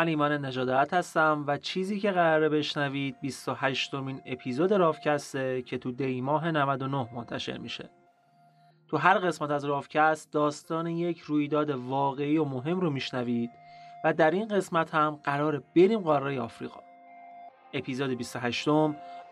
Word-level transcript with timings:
من 0.00 0.08
ایمان 0.08 0.44
نجادت 0.44 0.94
هستم 0.94 1.44
و 1.46 1.58
چیزی 1.58 2.00
که 2.00 2.10
قراره 2.10 2.48
بشنوید 2.48 3.20
28 3.20 3.94
مین 3.94 4.20
اپیزود 4.26 4.72
رافکسته 4.72 5.62
که 5.62 5.78
تو 5.78 5.92
دی 5.92 6.20
ماه 6.20 6.50
99 6.50 7.08
منتشر 7.14 7.58
میشه. 7.58 7.90
تو 8.88 8.96
هر 8.96 9.18
قسمت 9.18 9.50
از 9.50 9.64
رافکست 9.64 10.32
داستان 10.32 10.86
یک 10.86 11.20
رویداد 11.20 11.70
واقعی 11.70 12.38
و 12.38 12.44
مهم 12.44 12.80
رو 12.80 12.90
میشنوید 12.90 13.50
و 14.04 14.12
در 14.12 14.30
این 14.30 14.48
قسمت 14.48 14.94
هم 14.94 15.20
قرار 15.24 15.62
بریم 15.76 16.00
قاره 16.00 16.40
آفریقا. 16.40 16.80
اپیزود 17.72 18.10
28 18.10 18.68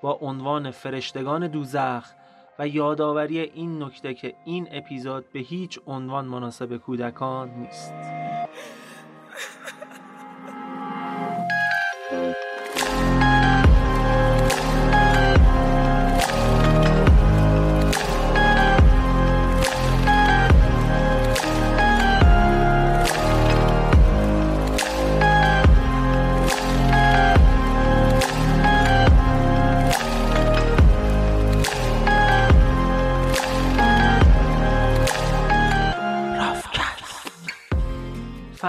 با 0.03 0.13
عنوان 0.21 0.71
فرشتگان 0.71 1.47
دوزخ 1.47 2.13
و 2.59 2.69
یادآوری 2.69 3.41
این 3.41 3.83
نکته 3.83 4.15
که 4.15 4.35
این 4.45 4.69
اپیزود 4.71 5.33
به 5.33 5.41
هیچ 5.41 5.79
عنوان 5.87 6.25
مناسب 6.25 6.77
کودکان 6.77 7.51
نیست. 7.51 7.93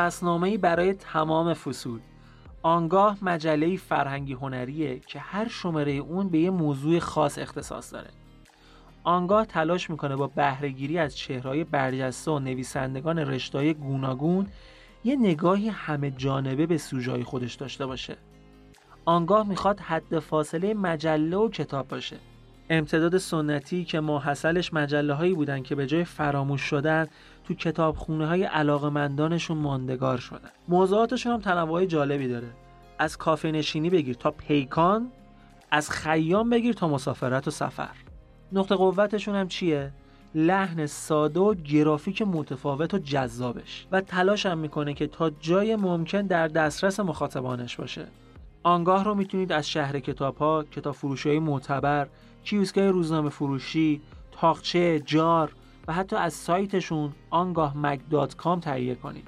فصلنامه‌ای 0.09 0.58
برای 0.58 0.94
تمام 0.94 1.53
فصول. 1.53 2.00
آنگاه 2.62 3.18
مجله 3.22 3.78
فرهنگی 3.78 4.34
هنریه 4.34 5.00
که 5.00 5.20
هر 5.20 5.47
شماره 5.47 5.92
اون 5.92 6.30
به 6.30 6.40
یه 6.40 6.50
موضوع 6.50 7.00
خاص 7.00 7.38
اختصاص 7.38 7.94
داره. 7.94 8.09
آنگاه 9.03 9.46
تلاش 9.46 9.90
می‌کنه 9.90 10.16
با 10.16 10.28
بهرهگیری 10.28 10.98
از 10.98 11.18
چهرهای 11.18 11.64
برجسته 11.64 12.31
و 12.31 12.40
نویسندگان 12.40 13.19
رشتههای 13.19 13.74
گوناگون 13.74 14.48
یه 15.03 15.16
نگاهی 15.16 15.69
همه 15.69 16.12
جانبه 16.12 16.66
به 16.66 16.78
سوژای 16.78 17.24
خودش 17.24 17.53
داشته 17.53 17.86
باشه. 17.86 18.18
آنگاه 19.06 19.48
می‌خواد 19.48 19.80
حد 19.80 20.19
فاصله 20.19 20.74
مجله 20.74 21.38
و 21.38 21.50
کتاب 21.50 21.88
باشه. 21.88 22.18
امتداد 22.69 23.18
سنتی 23.18 23.86
که 23.86 24.00
ماحصلش 24.00 24.74
مجله 24.74 25.14
هایی 25.14 25.34
بودن 25.34 25.64
که 25.64 25.75
به 25.75 25.86
جای 25.86 26.03
فراموش 26.03 26.62
شدن 26.62 27.08
تو 27.50 27.56
کتابخونه 27.56 28.28
های 28.28 28.44
علاقمندانشون 28.44 29.58
ماندگار 29.58 30.18
شدن. 30.18 30.50
موضوعاتشون 30.68 31.34
هم 31.34 31.40
تنوع 31.40 31.86
جالبی 31.86 32.28
داره. 32.28 32.48
از 33.00 33.18
کافه 33.18 33.52
نشینی 33.52 33.90
بگیر 33.90 34.16
تا 34.16 34.32
پیکان 34.32 35.12
از 35.72 35.90
خیام 35.90 36.50
بگیر 36.50 36.74
تا 36.74 36.88
مسافرت 36.88 37.48
و 37.48 37.52
سفر. 37.52 37.90
نقطه 38.52 38.76
قوتشون 38.76 39.36
هم 39.36 39.48
چیه؟ 39.48 39.92
لحن 40.36 40.86
ساده 40.86 41.40
و 41.40 41.54
گرافیک 41.54 42.22
متفاوت 42.22 42.94
و 42.94 42.98
جذابش. 42.98 43.88
و 43.92 44.02
تلاش 44.02 44.46
هم 44.46 44.58
می‌کنه 44.58 44.94
که 44.94 45.08
تا 45.08 45.30
جای 45.30 45.76
ممکن 45.76 46.22
در 46.22 46.48
دسترس 46.48 47.00
مخاطبانش 47.00 47.75
باشه. 47.75 48.07
آنگاه 48.63 49.04
رو 49.04 49.16
می‌تونید 49.16 49.51
از 49.51 49.69
شهر 49.69 50.00
کتاب 50.00 50.38
ها، 50.38 50.63
کتاب 50.63 50.96
فروشی 50.96 51.40
معتبر، 51.40 52.07
کیوسکای 52.44 52.88
روزنامه 52.88 53.30
فروشی، 53.30 54.01
تاقچه، 54.31 55.00
جار 55.00 55.51
و 55.89 55.91
حتی 55.91 56.15
از 56.15 56.33
سایتشون 56.33 57.13
آنگاه 57.30 57.77
mag 57.78 58.00
dot 58.10 58.36
com 58.36 58.60
تهیه 58.59 58.95
کنید. 58.95 59.27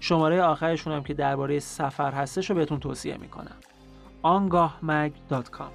شماره 0.00 0.42
آخرشون 0.42 0.92
هم 0.92 1.02
که 1.02 1.14
درباره 1.14 1.58
سفر 1.58 2.12
هستش 2.12 2.50
رو 2.50 2.56
بهتون 2.56 2.80
توصیه 2.80 3.16
می‌کنم. 3.16 3.56
آنگاه 4.22 4.78
mag 4.82 5.12
dot 5.28 5.50
com 5.50 5.70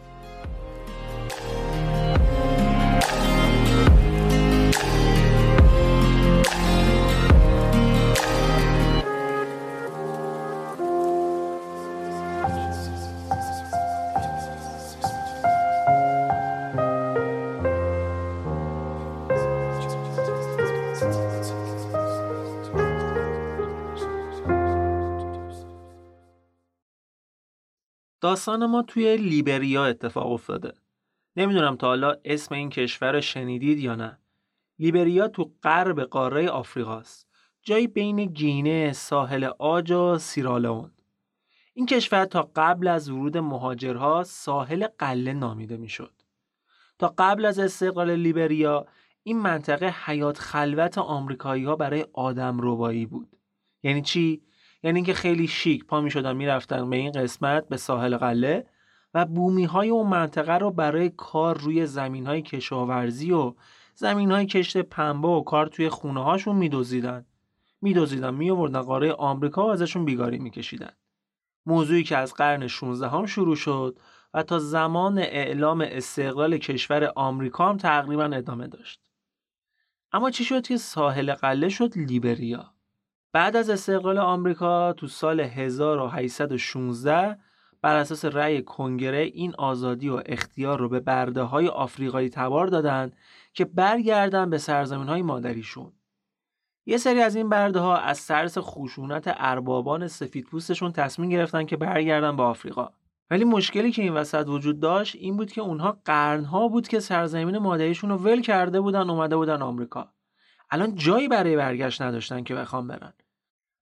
داستان 28.32 28.66
ما 28.66 28.82
توی 28.82 29.18
لیبریا 29.18 29.86
اتفاق 29.86 30.32
افتاده. 30.32 30.74
نمی‌دونم 31.36 31.76
تا 31.76 31.88
حالا 31.88 32.16
اسم 32.26 32.56
این 32.56 32.70
کشور 32.70 33.22
شنیدید 33.22 33.80
یا 33.80 33.96
نه. 33.96 34.20
لیبریا 34.80 35.28
تو 35.28 35.52
غرب 35.64 36.02
قاره 36.02 36.50
آفریقاست. 36.50 37.28
جایی 37.64 37.88
بین 37.88 38.26
گینه 38.26 38.94
ساحل 38.94 39.44
آج 39.60 39.92
و 39.92 40.18
سیرالون 40.18 40.92
این 41.74 41.86
کشور 41.86 42.26
تا 42.26 42.52
قبل 42.56 42.88
از 42.88 43.10
ورود 43.10 43.38
مهاجرها 43.38 44.24
ساحل 44.24 44.88
قله 45.00 45.34
نامیده 45.34 45.78
می‌شد. 45.78 46.14
تا 47.00 47.14
قبل 47.18 47.46
از 47.46 47.60
استقلال 47.60 48.12
لیبریا 48.12 48.86
این 49.24 49.40
منطقه 49.40 49.96
حیات 50.06 50.38
خلوت 50.40 50.98
آمریکایی 50.98 51.64
ها 51.64 51.76
برای 51.76 52.06
آدم 52.14 52.60
روبایی 52.60 53.06
بود. 53.06 53.38
یعنی 53.84 54.02
چی؟ 54.02 54.42
یعنی 54.84 54.98
اینکه 54.98 55.14
خیلی 55.14 55.48
شیک 55.48 55.86
پا 55.86 56.02
می 56.02 56.12
شدن 56.12 56.36
می‌رفتن 56.36 56.90
به 56.90 56.96
این 56.96 57.12
قسمت 57.12 57.68
به 57.68 57.78
ساحل 57.78 58.18
قله 58.18 58.66
و 59.14 59.26
بومی 59.26 59.64
های 59.64 59.90
اون 59.90 60.08
منطقه 60.08 60.58
رو 60.58 60.72
برای 60.72 61.10
کار 61.10 61.58
روی 61.58 61.86
زمین 61.86 62.28
های 62.28 62.42
کشاورزی 62.42 63.32
و 63.32 63.54
زمین 63.96 64.32
های 64.32 64.46
کشت 64.46 64.78
پنبه 64.78 65.28
و 65.28 65.42
کار 65.42 65.68
توی 65.68 65.90
خونه 65.90 66.24
هاشون 66.24 66.56
میدوزیدن. 66.56 67.26
میدوزیدن 67.82 68.34
میآوردن 68.34 68.82
قاره 68.82 69.14
آمریکا 69.14 69.68
و 69.68 69.70
ازشون 69.70 70.06
بیگاری 70.06 70.40
میکشیدن. 70.40 70.92
موضوعی 71.66 72.04
که 72.04 72.18
از 72.18 72.34
قرن 72.34 72.68
16 72.68 73.10
هم 73.10 73.26
شروع 73.26 73.56
شد 73.56 74.00
و 74.34 74.44
تا 74.44 74.60
زمان 74.60 75.18
اعلام 75.18 75.82
استقلال 75.82 76.58
کشور 76.58 77.12
آمریکا 77.16 77.70
هم 77.70 77.78
تقریبا 77.78 78.24
ادامه 78.24 78.68
داشت. 78.68 79.02
اما 80.12 80.32
چی 80.32 80.44
شد 80.44 80.68
که 80.68 80.78
ساحل 80.78 81.34
قله 81.34 81.70
شد؟ 81.70 81.98
لیبریا. 81.98 82.74
بعد 83.34 83.56
از 83.56 83.70
استقلال 83.70 84.18
آمریکا 84.18 84.94
تو 84.94 85.08
سال 85.08 85.40
1816 85.40 87.38
بر 87.82 87.96
اساس 87.96 88.26
رأی 88.26 88.62
کنگره 88.62 89.18
این 89.18 89.56
آزادی 89.56 90.10
و 90.10 90.22
اختیار 90.26 90.80
رو 90.80 90.90
به 90.90 91.00
برده 91.00 91.42
های 91.42 91.68
آفریقایی 91.68 92.30
تبار 92.30 92.68
دادن 92.68 93.12
که 93.54 93.66
برگردن 93.66 94.50
به 94.50 94.58
سرزمین 94.58 95.08
های 95.08 95.22
مادریشون. 95.22 95.92
یه 96.86 96.98
سری 96.98 97.22
از 97.22 97.36
این 97.36 97.50
برده 97.50 97.80
ها 97.80 97.98
از 97.98 98.28
ترس 98.28 98.58
خشونت 98.58 99.24
اربابان 99.38 100.08
سفید 100.08 100.46
پوستشون 100.46 100.92
تصمیم 100.92 101.30
گرفتن 101.30 101.66
که 101.66 101.78
برگردن 101.78 102.36
به 102.36 102.44
آفریقا. 102.44 102.90
ولی 103.30 103.44
مشکلی 103.44 103.92
که 103.92 104.02
این 104.02 104.14
وسط 104.14 104.48
وجود 104.48 104.80
داشت 104.80 105.16
این 105.16 105.38
بود 105.38 105.52
که 105.52 105.62
اونها 105.62 105.98
قرنها 106.06 106.68
بود 106.68 106.88
که 106.88 107.00
سرزمین 107.00 107.58
مادریشون 107.58 108.10
رو 108.10 108.18
ول 108.18 108.42
کرده 108.42 108.82
بودن 108.82 109.10
اومده 109.10 109.36
بودن 109.36 109.62
آمریکا. 109.62 110.14
الان 110.72 110.96
جایی 110.96 111.28
برای 111.28 111.56
برگشت 111.56 112.02
نداشتن 112.02 112.44
که 112.44 112.56
بخوام 112.56 112.88
برن. 112.88 113.14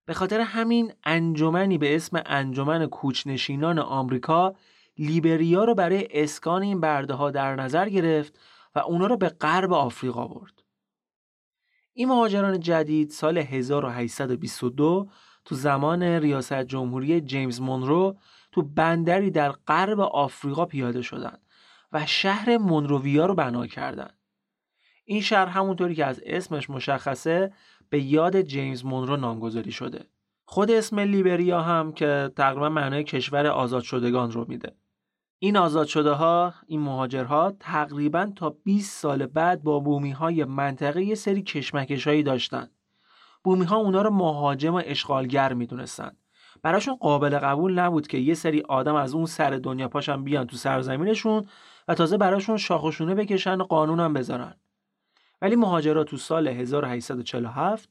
به 0.06 0.14
خاطر 0.14 0.40
همین 0.40 0.92
انجمنی 1.04 1.78
به 1.78 1.96
اسم 1.96 2.22
انجمن 2.26 2.86
کوچنشینان 2.86 3.78
آمریکا 3.78 4.54
لیبریا 4.98 5.64
رو 5.64 5.74
برای 5.74 6.08
اسکان 6.10 6.62
این 6.62 6.80
برده 6.80 7.14
ها 7.14 7.30
در 7.30 7.56
نظر 7.56 7.88
گرفت 7.88 8.38
و 8.74 8.78
اونا 8.78 9.06
رو 9.06 9.16
به 9.16 9.28
غرب 9.28 9.72
آفریقا 9.72 10.26
برد. 10.26 10.62
این 11.92 12.08
مهاجران 12.08 12.60
جدید 12.60 13.10
سال 13.10 13.38
1822 13.38 15.08
تو 15.44 15.54
زمان 15.54 16.02
ریاست 16.02 16.62
جمهوری 16.62 17.20
جیمز 17.20 17.60
مونرو 17.60 18.16
تو 18.52 18.62
بندری 18.62 19.30
در 19.30 19.52
غرب 19.52 20.00
آفریقا 20.00 20.66
پیاده 20.66 21.02
شدند 21.02 21.40
و 21.92 22.06
شهر 22.06 22.58
مونروویا 22.58 23.26
رو 23.26 23.34
بنا 23.34 23.66
کردند. 23.66 24.19
این 25.10 25.20
شهر 25.20 25.46
همونطوری 25.46 25.94
که 25.94 26.04
از 26.04 26.22
اسمش 26.26 26.70
مشخصه 26.70 27.52
به 27.88 28.02
یاد 28.02 28.40
جیمز 28.40 28.84
مونرو 28.84 29.16
نامگذاری 29.16 29.72
شده. 29.72 30.06
خود 30.44 30.70
اسم 30.70 31.00
لیبریا 31.00 31.62
هم 31.62 31.92
که 31.92 32.30
تقریبا 32.36 32.68
معنای 32.68 33.04
کشور 33.04 33.46
آزاد 33.46 33.82
شدگان 33.82 34.30
رو 34.30 34.44
میده. 34.48 34.72
این 35.38 35.56
آزاد 35.56 35.86
شده 35.86 36.10
ها، 36.10 36.54
این 36.66 36.80
مهاجرها 36.80 37.52
تقریبا 37.60 38.32
تا 38.36 38.50
20 38.64 39.00
سال 39.00 39.26
بعد 39.26 39.62
با 39.62 39.80
بومی 39.80 40.10
های 40.10 40.44
منطقه 40.44 41.02
یه 41.02 41.14
سری 41.14 41.42
کشمکش 41.42 42.06
هایی 42.06 42.22
داشتن. 42.22 42.70
بومی 43.44 43.64
ها 43.64 43.76
اونا 43.76 44.02
رو 44.02 44.10
مهاجم 44.10 44.74
و 44.74 44.82
اشغالگر 44.84 45.52
می‌دونستن. 45.52 46.10
براشون 46.62 46.96
قابل 46.96 47.38
قبول 47.38 47.78
نبود 47.78 48.06
که 48.06 48.18
یه 48.18 48.34
سری 48.34 48.60
آدم 48.60 48.94
از 48.94 49.14
اون 49.14 49.26
سر 49.26 49.50
دنیا 49.50 49.88
پاشن 49.88 50.24
بیان 50.24 50.46
تو 50.46 50.56
سرزمینشون 50.56 51.46
و 51.88 51.94
تازه 51.94 52.16
براشون 52.16 52.56
شاخشونه 52.56 53.14
بکشن 53.14 53.60
و 53.60 53.64
قانونم 53.64 54.12
بذارن. 54.12 54.54
ولی 55.42 55.56
مهاجرات 55.56 56.06
تو 56.06 56.16
سال 56.16 56.48
1847 56.48 57.88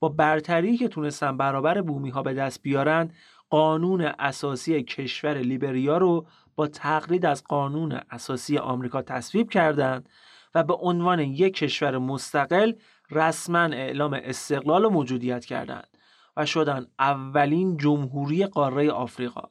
با 0.00 0.08
برتری 0.08 0.76
که 0.76 0.88
تونستن 0.88 1.36
برابر 1.36 1.80
بومی 1.80 2.10
ها 2.10 2.22
به 2.22 2.34
دست 2.34 2.62
بیارن 2.62 3.10
قانون 3.50 4.00
اساسی 4.00 4.82
کشور 4.82 5.38
لیبریا 5.38 5.98
رو 5.98 6.26
با 6.54 6.66
تقلید 6.66 7.26
از 7.26 7.44
قانون 7.44 8.00
اساسی 8.10 8.58
آمریکا 8.58 9.02
تصویب 9.02 9.50
کردند 9.50 10.08
و 10.54 10.62
به 10.62 10.74
عنوان 10.74 11.20
یک 11.20 11.54
کشور 11.54 11.98
مستقل 11.98 12.72
رسما 13.10 13.58
اعلام 13.58 14.20
استقلال 14.22 14.84
و 14.84 14.90
موجودیت 14.90 15.44
کردند 15.44 15.88
و 16.36 16.46
شدن 16.46 16.86
اولین 16.98 17.76
جمهوری 17.76 18.46
قاره 18.46 18.90
آفریقا. 18.90 19.42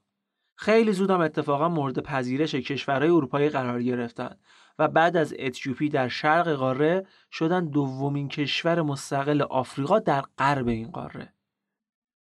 خیلی 0.55 0.91
زود 0.91 1.11
هم 1.11 1.21
اتفاقا 1.21 1.69
مورد 1.69 1.99
پذیرش 1.99 2.55
کشورهای 2.55 3.09
اروپایی 3.09 3.49
قرار 3.49 3.83
گرفتند 3.83 4.39
و 4.79 4.87
بعد 4.87 5.17
از 5.17 5.35
اتیوپی 5.39 5.89
در 5.89 6.07
شرق 6.07 6.49
قاره 6.49 7.05
شدن 7.31 7.65
دومین 7.65 8.27
کشور 8.27 8.81
مستقل 8.81 9.41
آفریقا 9.41 9.99
در 9.99 10.23
غرب 10.37 10.67
این 10.67 10.91
قاره. 10.91 11.33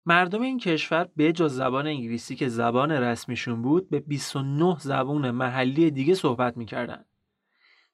مردم 0.06 0.42
این 0.42 0.58
کشور 0.58 1.10
به 1.16 1.32
جز 1.32 1.56
زبان 1.56 1.88
انگلیسی 1.88 2.36
که 2.36 2.48
زبان 2.48 2.92
رسمیشون 2.92 3.62
بود 3.62 3.90
به 3.90 4.00
29 4.00 4.76
زبان 4.80 5.32
محلی 5.32 5.92
دیگه 5.92 6.14
صحبت 6.14 6.58
می‌کردن. 6.58 7.06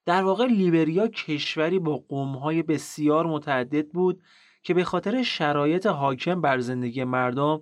در 0.06 0.24
واقع 0.24 0.46
لیبریا 0.46 1.08
کشوری 1.08 1.80
با 1.80 1.98
قومهای 1.98 2.64
بسیار 2.64 3.26
متعدد 3.26 3.88
بود 3.88 4.22
که 4.64 4.74
به 4.74 4.84
خاطر 4.84 5.24
شرایط 5.24 5.86
حاکم 5.86 6.42
بر 6.42 6.60
زندگی 6.60 7.04
مردم 7.04 7.62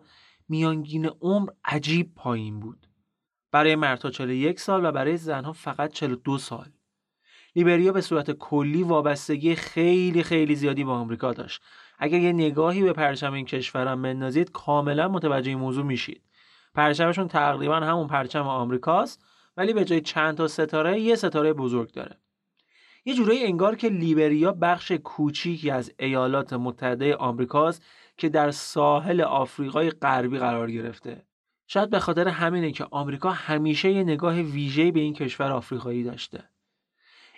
میانگین 0.50 1.06
عمر 1.22 1.50
عجیب 1.66 2.16
پایین 2.16 2.60
بود. 2.60 2.85
برای 3.56 3.76
مردها 3.76 4.10
41 4.10 4.60
سال 4.60 4.86
و 4.86 4.92
برای 4.92 5.18
زنها 5.18 5.54
فقط 5.54 5.92
42 5.92 6.38
سال. 6.38 6.66
لیبریا 7.56 7.92
به 7.92 8.02
صورت 8.02 8.32
کلی 8.32 8.84
وابستگی 8.84 9.56
خیلی 9.56 10.24
خیلی 10.24 10.56
زیادی 10.56 10.84
با 10.84 10.94
آمریکا 10.94 11.34
داشت. 11.34 11.62
اگر 12.00 12.20
یه 12.20 12.34
نگاهی 12.34 12.84
به 12.84 12.94
پرچم 12.94 13.34
این 13.34 13.46
کشورم 13.46 14.02
بندازید 14.02 14.52
کاملا 14.52 15.08
متوجه 15.08 15.50
این 15.50 15.60
موضوع 15.60 15.86
میشید. 15.86 16.22
پرچمشون 16.74 17.28
تقریبا 17.28 17.76
همون 17.76 18.08
پرچم 18.08 18.48
آمریکاست 18.48 19.26
ولی 19.58 19.74
به 19.74 19.86
جای 19.86 20.02
چند 20.02 20.38
تا 20.38 20.48
ستاره 20.48 21.00
یه 21.00 21.16
ستاره 21.16 21.54
بزرگ 21.54 21.92
داره. 21.92 22.18
یه 23.06 23.14
جورایی 23.14 23.44
انگار 23.44 23.76
که 23.76 23.90
لیبریا 23.90 24.52
بخش 24.52 24.92
کوچیکی 24.92 25.70
از 25.70 25.92
ایالات 26.00 26.54
متحده 26.54 27.16
آمریکاست 27.16 27.84
که 28.18 28.30
در 28.30 28.52
ساحل 28.52 29.22
آفریقای 29.22 29.90
غربی 29.90 30.38
قرار 30.38 30.72
گرفته. 30.72 31.26
شاید 31.68 31.90
به 31.90 32.00
خاطر 32.00 32.28
همینه 32.28 32.72
که 32.72 32.86
آمریکا 32.92 33.32
همیشه 33.32 33.92
یه 33.92 34.04
نگاه 34.04 34.42
ویژه‌ای 34.42 34.92
به 34.92 35.00
این 35.00 35.14
کشور 35.14 35.52
آفریقایی 35.52 36.04
داشته. 36.04 36.44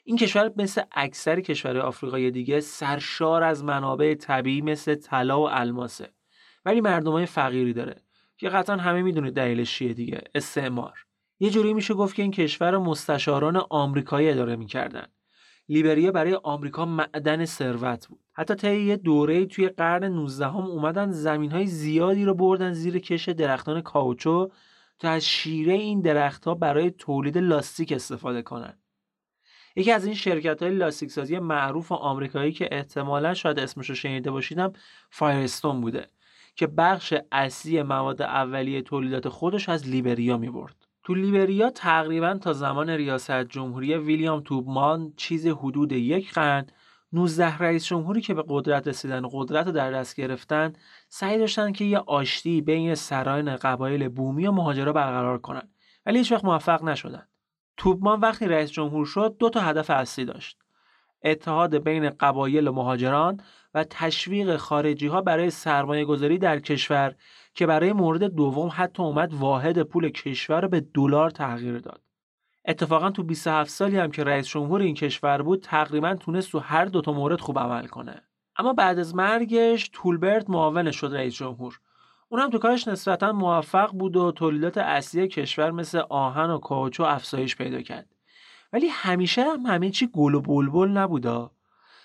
این 0.04 0.18
کشور 0.18 0.52
مثل 0.56 0.82
اکثر 0.92 1.42
کشورهای 1.42 1.82
آفریقایی 1.82 2.32
دیگه 2.32 2.60
سرشار 2.60 3.44
از 3.44 3.64
منابع 3.64 4.16
طبیعی 4.16 4.62
مثل 4.62 4.96
طلا 4.96 5.42
و 5.42 5.50
الماسه. 5.50 6.10
ولی 6.66 6.82
مردمای 6.82 7.26
فقیری 7.26 7.74
داره 7.74 8.02
که 8.38 8.50
قطعا 8.50 8.76
همه 8.76 9.02
می‌دونید 9.02 9.34
دلیلش 9.34 9.76
چیه 9.76 9.94
دیگه 9.94 10.22
استعمار. 10.36 11.06
یه 11.40 11.50
جوری 11.50 11.74
میشه 11.74 11.94
گفت 11.94 12.16
که 12.16 12.22
این 12.22 12.32
کشور 12.32 12.78
مستشاران 12.78 13.58
آمریکایی 13.70 14.30
اداره 14.30 14.56
می‌کردن. 14.56 15.08
لیبریا 15.70 16.12
برای 16.12 16.40
آمریکا 16.44 16.86
معدن 16.86 17.46
ثروت 17.46 18.08
بود 18.08 18.20
حتی 18.34 18.56
طی 18.56 18.82
یه 18.82 18.98
دوره 18.98 19.46
توی 19.46 19.70
قرن 19.70 20.04
19 20.04 20.46
هم 20.46 20.66
اومدن 20.66 21.12
زمین 21.12 21.52
های 21.52 21.66
زیادی 21.66 22.26
رو 22.26 22.34
بردن 22.34 22.74
زیر 22.74 23.00
کش 23.00 23.30
درختان 23.30 23.82
کاوچو 23.82 24.50
تا 25.00 25.10
از 25.10 25.26
شیره 25.26 25.74
این 25.74 26.02
درختها 26.02 26.56
برای 26.56 26.92
تولید 26.92 27.38
لاستیک 27.38 27.92
استفاده 27.92 28.42
کنن 28.42 28.78
یکی 29.76 29.92
از 29.92 30.06
این 30.06 30.16
شرکت 30.16 30.64
های 30.64 30.72
لاستیک 30.72 31.12
سازی 31.12 31.40
معروف 31.40 31.92
آمریکایی 31.92 32.52
که 32.52 32.70
احتمالا 32.72 33.34
شاید 33.34 33.60
اسمش 33.60 33.90
رو 33.90 33.96
شنیده 33.96 34.32
باشیدم 34.32 34.74
فایرستون 35.10 35.82
بوده 35.82 36.08
که 36.56 36.68
بخش 36.68 37.14
اصلی 37.32 37.84
مواد 37.84 38.22
اولیه 38.22 38.82
تولیدات 38.82 39.30
خودش 39.30 39.70
از 39.70 39.90
لیبریا 39.90 40.38
می 40.38 40.50
برد. 40.50 40.77
تو 41.08 41.16
لیبریا 41.16 41.70
تقریبا 41.70 42.34
تا 42.34 42.54
زمان 42.54 42.90
ریاست 42.90 43.44
جمهوری 43.44 43.96
ویلیام 43.96 44.42
توبمان 44.42 45.14
چیز 45.18 45.48
حدود 45.48 45.92
یک 45.92 46.34
قرن 46.34 46.68
19 47.14 47.58
رئیس 47.58 47.86
جمهوری 47.86 48.22
که 48.22 48.34
به 48.34 48.44
قدرت 48.50 48.88
رسیدن 48.88 49.22
قدرت 49.32 49.66
رو 49.66 49.72
در 49.72 49.92
دست 49.92 50.16
گرفتن 50.16 50.74
سعی 51.10 51.38
داشتن 51.38 51.72
که 51.72 51.86
یه 51.86 51.98
آشتی 51.98 52.62
بین 52.62 52.96
سران 52.96 53.56
قبایل 53.56 54.08
بومی 54.08 54.48
و 54.48 54.52
مهاجرا 54.52 54.94
برقرار 54.94 55.38
کنن. 55.38 55.70
ولی 56.06 56.18
هیچ 56.18 56.32
وقت 56.32 56.46
موفق 56.46 56.84
نشدن. 56.84 57.28
توبمان 57.78 58.20
وقتی 58.20 58.46
رئیس 58.46 58.72
جمهور 58.72 59.06
شد 59.06 59.36
دو 59.40 59.50
تا 59.50 59.60
هدف 59.60 59.90
اصلی 59.90 60.26
داشت. 60.26 60.60
اتحاد 61.24 61.78
بین 61.78 62.10
قبایل 62.10 62.68
و 62.68 62.72
مهاجران 62.72 63.42
و 63.74 63.84
تشویق 63.84 64.58
خارجی 64.58 65.08
ها 65.08 65.22
برای 65.22 65.50
سرمایه 65.50 66.06
گذاری 66.06 66.38
در 66.38 66.60
کشور 66.60 67.16
که 67.58 67.66
برای 67.66 67.94
مورد 67.94 68.24
دوم 68.24 68.70
حتی 68.74 69.04
اومد 69.04 69.34
واحد 69.34 69.82
پول 69.84 70.10
کشور 70.10 70.62
رو 70.62 70.68
به 70.68 70.80
دلار 70.94 71.30
تغییر 71.30 71.80
داد. 71.80 72.02
اتفاقا 72.66 73.10
تو 73.12 73.24
27 73.24 73.70
سالی 73.70 73.98
هم 73.98 74.12
که 74.12 74.24
رئیس 74.24 74.48
جمهور 74.48 74.82
این 74.82 74.96
کشور 74.96 75.42
بود 75.42 75.64
تقریبا 75.64 76.16
تونست 76.16 76.52
تو 76.52 76.60
هر 76.60 76.86
دوتا 76.86 77.12
مورد 77.12 77.40
خوب 77.40 77.60
عمل 77.60 77.88
کنه. 77.88 78.22
اما 78.58 78.74
بعد 78.74 79.00
از 79.00 79.16
مرگش 79.16 79.90
تولبرت 79.94 80.50
معاونش 80.50 80.96
شد 80.96 81.14
رئیس 81.14 81.36
جمهور. 81.36 81.80
اونم 82.30 82.50
تو 82.50 82.58
کارش 82.58 82.88
نسبتا 82.88 83.32
موفق 83.32 83.92
بود 83.92 84.16
و 84.16 84.32
تولیدات 84.32 84.78
اصلی 84.78 85.28
کشور 85.28 85.72
مثل 85.72 85.98
آهن 86.10 86.50
و 86.50 86.58
کاوچو 86.58 87.04
افزایش 87.04 87.56
پیدا 87.56 87.82
کرد. 87.82 88.16
ولی 88.74 88.88
همیشه 88.88 89.44
هم 89.44 89.66
همه 89.66 89.90
چی 89.90 90.08
گل 90.14 90.36
و 90.36 90.42
بلبل 90.42 90.90
نبودا. 90.90 91.52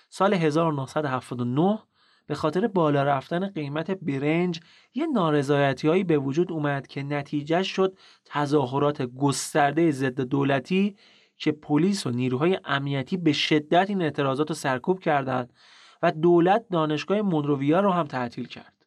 سال 0.09 0.33
1979 0.33 1.79
به 2.25 2.35
خاطر 2.35 2.67
بالا 2.67 3.03
رفتن 3.03 3.47
قیمت 3.47 3.91
برنج 3.91 4.59
یه 4.93 5.07
نارضایتی 5.07 5.87
هایی 5.87 6.03
به 6.03 6.17
وجود 6.17 6.51
اومد 6.51 6.87
که 6.87 7.03
نتیجه 7.03 7.63
شد 7.63 7.97
تظاهرات 8.25 9.01
گسترده 9.01 9.91
ضد 9.91 10.21
دولتی 10.21 10.95
که 11.37 11.51
پلیس 11.51 12.07
و 12.07 12.09
نیروهای 12.09 12.59
امنیتی 12.65 13.17
به 13.17 13.33
شدت 13.33 13.89
این 13.89 14.01
اعتراضات 14.01 14.49
رو 14.49 14.55
سرکوب 14.55 14.99
کردند 14.99 15.53
و 16.01 16.11
دولت 16.11 16.65
دانشگاه 16.71 17.21
مونروویا 17.21 17.79
رو 17.79 17.91
هم 17.91 18.07
تعطیل 18.07 18.47
کرد. 18.47 18.85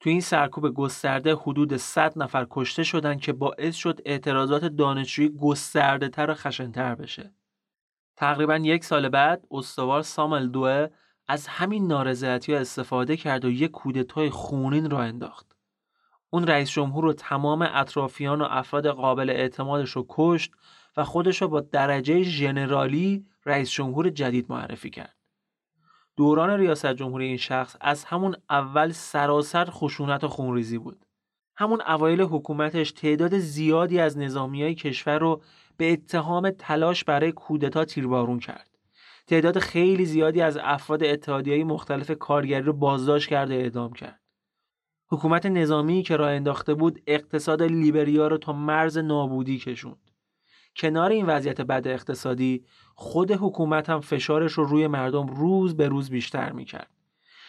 تو 0.00 0.10
این 0.10 0.20
سرکوب 0.20 0.70
گسترده 0.70 1.34
حدود 1.34 1.76
100 1.76 2.18
نفر 2.18 2.46
کشته 2.50 2.82
شدند 2.82 3.20
که 3.20 3.32
باعث 3.32 3.74
شد 3.74 4.00
اعتراضات 4.04 4.64
دانشجویی 4.64 5.28
گسترده 5.28 6.08
تر 6.08 6.30
و 6.30 6.34
خشنتر 6.34 6.94
بشه. 6.94 7.34
تقریبا 8.16 8.56
یک 8.56 8.84
سال 8.84 9.08
بعد 9.08 9.46
استوار 9.50 10.02
سامل 10.02 10.48
دوه 10.48 10.88
از 11.28 11.46
همین 11.46 11.86
نارضایتی 11.86 12.54
استفاده 12.54 13.16
کرد 13.16 13.44
و 13.44 13.50
یک 13.50 13.70
کودتای 13.70 14.30
خونین 14.30 14.90
را 14.90 15.02
انداخت. 15.02 15.56
اون 16.30 16.46
رئیس 16.46 16.70
جمهور 16.70 17.04
و 17.04 17.12
تمام 17.12 17.68
اطرافیان 17.72 18.40
و 18.40 18.46
افراد 18.50 18.86
قابل 18.86 19.30
اعتمادش 19.30 19.90
رو 19.90 20.06
کشت 20.08 20.52
و 20.96 21.04
خودش 21.04 21.42
رو 21.42 21.48
با 21.48 21.60
درجه 21.60 22.22
ژنرالی 22.22 23.26
رئیس 23.46 23.70
جمهور 23.70 24.10
جدید 24.10 24.46
معرفی 24.48 24.90
کرد. 24.90 25.16
دوران 26.16 26.50
ریاست 26.50 26.94
جمهوری 26.94 27.26
این 27.26 27.36
شخص 27.36 27.76
از 27.80 28.04
همون 28.04 28.36
اول 28.50 28.92
سراسر 28.92 29.64
خشونت 29.70 30.24
و 30.24 30.28
خونریزی 30.28 30.78
بود. 30.78 31.06
همون 31.56 31.80
اوایل 31.80 32.20
حکومتش 32.20 32.92
تعداد 32.92 33.38
زیادی 33.38 34.00
از 34.00 34.18
نظامی 34.18 34.62
های 34.62 34.74
کشور 34.74 35.18
رو 35.18 35.42
به 35.76 35.92
اتهام 35.92 36.50
تلاش 36.50 37.04
برای 37.04 37.32
کودتا 37.32 37.84
تیربارون 37.84 38.38
کرد. 38.38 38.73
تعداد 39.26 39.58
خیلی 39.58 40.04
زیادی 40.04 40.40
از 40.40 40.58
افراد 40.62 41.04
اتحادیه 41.04 41.64
مختلف 41.64 42.10
کارگری 42.10 42.62
رو 42.62 42.72
بازداشت 42.72 43.28
کرد 43.28 43.50
و 43.50 43.54
اعدام 43.54 43.92
کرد. 43.92 44.20
حکومت 45.08 45.46
نظامی 45.46 46.02
که 46.02 46.16
راه 46.16 46.30
انداخته 46.30 46.74
بود 46.74 47.02
اقتصاد 47.06 47.62
لیبریا 47.62 48.28
رو 48.28 48.38
تا 48.38 48.52
مرز 48.52 48.98
نابودی 48.98 49.58
کشوند. 49.58 50.10
کنار 50.76 51.10
این 51.10 51.26
وضعیت 51.26 51.60
بد 51.60 51.88
اقتصادی 51.88 52.64
خود 52.94 53.32
حکومت 53.32 53.90
هم 53.90 54.00
فشارش 54.00 54.52
رو 54.52 54.64
روی 54.64 54.86
مردم 54.86 55.26
روز 55.26 55.76
به 55.76 55.88
روز 55.88 56.10
بیشتر 56.10 56.52
می‌کرد. 56.52 56.90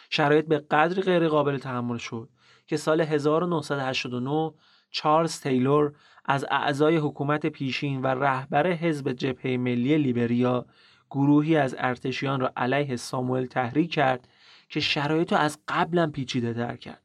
شرایط 0.10 0.46
به 0.46 0.58
قدری 0.58 1.02
غیر 1.02 1.28
قابل 1.28 1.58
تحمل 1.58 1.98
شد 1.98 2.30
که 2.68 2.78
سال 2.78 3.02
1989 3.02 4.54
چارلز 4.92 5.40
تیلور 5.40 5.94
از 6.26 6.46
اعضای 6.52 6.98
حکومت 6.98 7.46
پیشین 7.46 8.02
و 8.02 8.08
رهبر 8.08 8.72
حزب 8.72 9.12
جبهه 9.12 9.58
ملی 9.58 9.98
لیبریا 9.98 10.66
گروهی 11.12 11.56
از 11.56 11.76
ارتشیان 11.78 12.40
را 12.40 12.54
علیه 12.58 12.96
ساموئل 12.96 13.46
تحریک 13.46 13.92
کرد 13.92 14.28
که 14.70 14.80
شرایط 14.80 15.34
رو 15.34 15.38
از 15.40 15.60
قبلا 15.68 16.08
پیچیده 16.08 16.54
تر 16.54 16.76
کرد. 16.76 17.02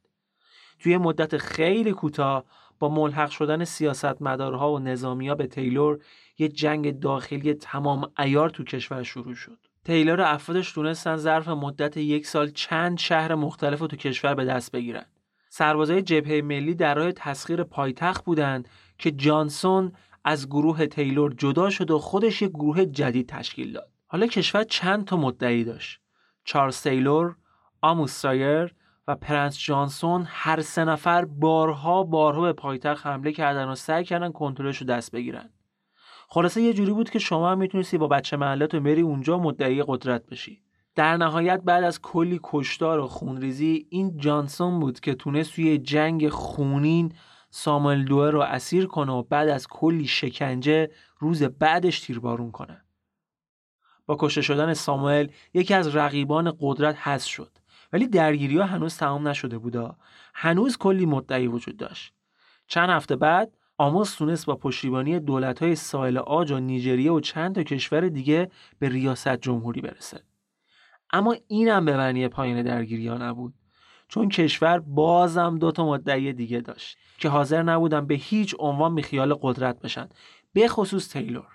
توی 0.79 0.97
مدت 0.97 1.37
خیلی 1.37 1.91
کوتاه 1.91 2.45
با 2.79 2.89
ملحق 2.89 3.29
شدن 3.29 3.63
سیاستمدارها 3.63 4.73
و 4.73 4.79
نظامیا 4.79 5.35
به 5.35 5.47
تیلور 5.47 5.99
یه 6.37 6.47
جنگ 6.47 6.99
داخلی 6.99 7.53
تمام 7.53 8.11
ایار 8.19 8.49
تو 8.49 8.63
کشور 8.63 9.03
شروع 9.03 9.35
شد. 9.35 9.57
تیلور 9.85 10.19
و 10.19 10.23
افرادش 10.25 10.71
تونستن 10.71 11.15
ظرف 11.15 11.47
مدت 11.47 11.97
یک 11.97 12.27
سال 12.27 12.49
چند 12.49 12.99
شهر 12.99 13.35
مختلف 13.35 13.79
رو 13.79 13.87
تو 13.87 13.95
کشور 13.95 14.35
به 14.35 14.45
دست 14.45 14.71
بگیرن. 14.71 15.05
سربازای 15.49 16.01
جبهه 16.01 16.41
ملی 16.41 16.75
در 16.75 16.95
راه 16.95 17.11
تسخیر 17.11 17.63
پایتخت 17.63 18.25
بودند 18.25 18.69
که 18.97 19.11
جانسون 19.11 19.91
از 20.23 20.47
گروه 20.47 20.85
تیلور 20.85 21.33
جدا 21.33 21.69
شد 21.69 21.91
و 21.91 21.99
خودش 21.99 22.41
یک 22.41 22.51
گروه 22.51 22.85
جدید 22.85 23.29
تشکیل 23.29 23.73
داد. 23.73 23.89
حالا 24.07 24.27
کشور 24.27 24.63
چند 24.63 25.05
تا 25.05 25.17
مدعی 25.17 25.63
داشت. 25.63 25.99
چارلز 26.43 26.81
تیلور، 26.81 27.35
آموس 27.81 28.11
سایر 28.11 28.73
و 29.07 29.15
پرنس 29.15 29.59
جانسون 29.59 30.25
هر 30.27 30.61
سه 30.61 30.85
نفر 30.85 31.25
بارها 31.25 32.03
بارها 32.03 32.41
به 32.41 32.53
پایتخت 32.53 33.05
حمله 33.05 33.31
کردن 33.31 33.67
و 33.67 33.75
سعی 33.75 34.03
کردن 34.03 34.31
کنترلش 34.31 34.77
رو 34.77 34.87
دست 34.87 35.11
بگیرن. 35.11 35.49
خلاصه 36.29 36.61
یه 36.61 36.73
جوری 36.73 36.91
بود 36.91 37.09
که 37.09 37.19
شما 37.19 37.51
هم 37.51 37.57
می‌تونستی 37.57 37.97
با 37.97 38.07
بچه 38.07 38.37
محلت 38.37 38.73
و 38.73 38.79
بری 38.79 39.01
اونجا 39.01 39.39
مدعی 39.39 39.83
قدرت 39.87 40.25
بشی. 40.25 40.61
در 40.95 41.17
نهایت 41.17 41.61
بعد 41.61 41.83
از 41.83 42.01
کلی 42.01 42.39
کشتار 42.43 42.99
و 42.99 43.07
خونریزی 43.07 43.87
این 43.89 44.17
جانسون 44.17 44.79
بود 44.79 44.99
که 44.99 45.15
تونست 45.15 45.55
توی 45.55 45.77
جنگ 45.77 46.29
خونین 46.29 47.13
ساموئل 47.51 48.03
دوه 48.03 48.29
رو 48.29 48.41
اسیر 48.41 48.85
کنه 48.85 49.11
و 49.11 49.23
بعد 49.23 49.49
از 49.49 49.67
کلی 49.67 50.07
شکنجه 50.07 50.91
روز 51.19 51.43
بعدش 51.43 51.99
تیربارون 51.99 52.51
کنه. 52.51 52.81
با 54.05 54.17
کشته 54.19 54.41
شدن 54.41 54.73
ساموئل 54.73 55.27
یکی 55.53 55.73
از 55.73 55.95
رقیبان 55.95 56.57
قدرت 56.59 56.97
حذف 56.97 57.27
شد. 57.27 57.51
ولی 57.93 58.07
درگیری 58.07 58.57
ها 58.57 58.65
هنوز 58.65 58.97
تمام 58.97 59.27
نشده 59.27 59.57
بودا. 59.57 59.95
هنوز 60.33 60.77
کلی 60.77 61.05
مدعی 61.05 61.47
وجود 61.47 61.77
داشت. 61.77 62.13
چند 62.67 62.89
هفته 62.89 63.15
بعد 63.15 63.57
آموس 63.77 64.15
تونست 64.15 64.45
با 64.45 64.55
پشتیبانی 64.55 65.19
دولت 65.19 65.63
های 65.63 65.75
ساحل 65.75 66.17
آج 66.17 66.51
و 66.51 66.59
نیجریه 66.59 67.11
و 67.11 67.19
چند 67.19 67.55
تا 67.55 67.63
کشور 67.63 68.09
دیگه 68.09 68.51
به 68.79 68.89
ریاست 68.89 69.37
جمهوری 69.37 69.81
برسه. 69.81 70.23
اما 71.13 71.35
اینم 71.47 71.85
به 71.85 71.97
معنی 71.97 72.27
پایین 72.27 72.63
درگیری 72.63 73.07
ها 73.07 73.17
نبود. 73.17 73.53
چون 74.11 74.29
کشور 74.29 74.79
بازم 74.79 75.57
دو 75.57 75.71
تا 75.71 75.85
مدعی 75.85 76.33
دیگه 76.33 76.59
داشت 76.59 76.97
که 77.17 77.29
حاضر 77.29 77.63
نبودن 77.63 78.07
به 78.07 78.15
هیچ 78.15 78.55
عنوان 78.59 78.91
میخیال 78.91 79.33
قدرت 79.41 79.79
بشن 79.79 80.09
به 80.53 80.67
خصوص 80.67 81.09
تیلور. 81.09 81.47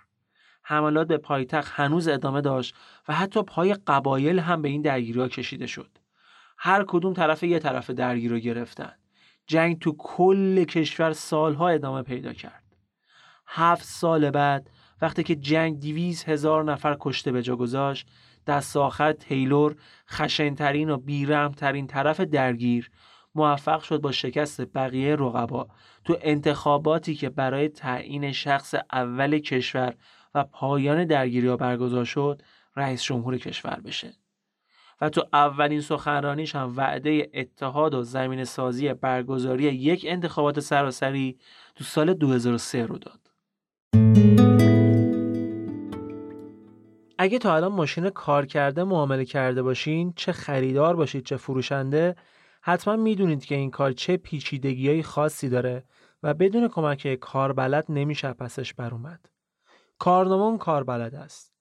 حملات 0.63 1.07
به 1.07 1.19
پایتخت 1.19 1.73
هنوز 1.75 2.09
ادامه 2.09 2.41
داشت 2.41 2.75
و 3.09 3.15
حتی 3.15 3.43
پای 3.43 3.75
قبایل 3.87 4.39
هم 4.39 4.63
به 4.63 4.69
این 4.69 4.83
درگیری 4.83 5.29
کشیده 5.29 5.67
شد. 5.67 5.99
هر 6.59 6.85
کدوم 6.89 7.13
طرف 7.13 7.43
یه 7.43 7.59
طرف 7.59 7.91
درگیری 7.91 8.29
رو 8.29 8.39
گرفتن. 8.39 8.93
جنگ 9.47 9.79
تو 9.79 9.95
کل 9.99 10.65
کشور 10.65 11.13
سالها 11.13 11.69
ادامه 11.69 12.03
پیدا 12.03 12.33
کرد. 12.33 12.63
هفت 13.47 13.85
سال 13.85 14.31
بعد 14.31 14.71
وقتی 15.03 15.23
که 15.23 15.37
جنگ 15.37 15.81
دیویز 15.81 16.25
هزار 16.25 16.65
نفر 16.65 16.97
کشته 17.01 17.33
به 17.33 17.43
جا 17.43 17.57
گذاشت 17.57 18.09
دست 18.47 18.77
آخر 18.77 19.13
تیلور 19.13 19.77
خشنترین 20.11 20.91
و 20.91 20.97
بیرمترین 20.97 21.87
طرف 21.87 22.21
درگیر 22.21 22.91
موفق 23.35 23.83
شد 23.83 24.01
با 24.01 24.13
شکست 24.13 24.75
بقیه 24.75 25.15
رقبا 25.15 25.69
تو 26.05 26.17
انتخاباتی 26.21 27.15
که 27.15 27.29
برای 27.29 27.69
تعیین 27.69 28.33
شخص 28.33 28.75
اول 28.93 29.39
کشور 29.39 29.95
و 30.35 30.45
پایان 30.45 31.05
درگیری 31.05 31.49
ها 31.49 31.57
برگزار 31.57 32.05
شد 32.05 32.43
رئیس 32.77 33.03
جمهور 33.03 33.39
کشور 33.39 33.81
بشه 33.85 34.13
و 35.01 35.09
تو 35.09 35.29
اولین 35.33 35.81
سخنرانیش 35.81 36.55
هم 36.55 36.77
وعده 36.77 37.31
اتحاد 37.35 37.95
و 37.95 38.03
زمین 38.03 38.45
سازی 38.45 38.95
برگزاری 38.95 39.65
یک 39.65 40.05
انتخابات 40.09 40.61
سراسری 40.61 41.39
تو 41.75 41.85
سال 41.85 42.15
2003 42.15 42.87
رو 42.87 42.99
داد. 42.99 43.26
اگه 47.27 47.39
تا 47.39 47.55
الان 47.55 47.73
ماشین 47.73 48.11
کار 48.11 48.47
کرده 48.47 48.85
معامله 48.85 49.25
کرده 49.25 49.63
باشین 49.63 50.13
چه 50.17 50.33
خریدار 50.33 50.97
باشید 50.97 51.25
چه 51.25 51.37
فروشنده 51.37 52.17
حتما 52.63 52.97
می‌دونید 52.97 53.45
که 53.45 53.55
این 53.55 53.71
کار 53.71 53.93
چه 53.93 54.17
پیچیدگی 54.17 55.03
خاصی 55.03 55.49
داره 55.49 55.85
و 56.23 56.35
بدون 56.35 56.69
کمک 56.69 57.15
کاربلد 57.15 57.85
نمیشه 57.89 58.33
پسش 58.33 58.75
بر 58.75 58.91
اومد. 58.91 59.27
کارنامه 59.99 60.59
کار 60.59 60.85
بلد 60.85 61.15
است. 61.15 61.53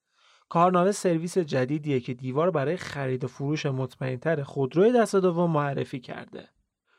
کارنامه 0.50 0.92
سرویس 0.92 1.38
جدیدیه 1.38 2.00
که 2.00 2.14
دیوار 2.14 2.52
برای 2.52 2.78
خرید 2.78 3.24
و 3.24 3.28
فروش 3.28 3.66
مطمئنتر 3.66 4.44
خودروی 4.44 4.92
دست 4.92 5.16
دوم 5.16 5.52
معرفی 5.52 6.00
کرده. 6.00 6.50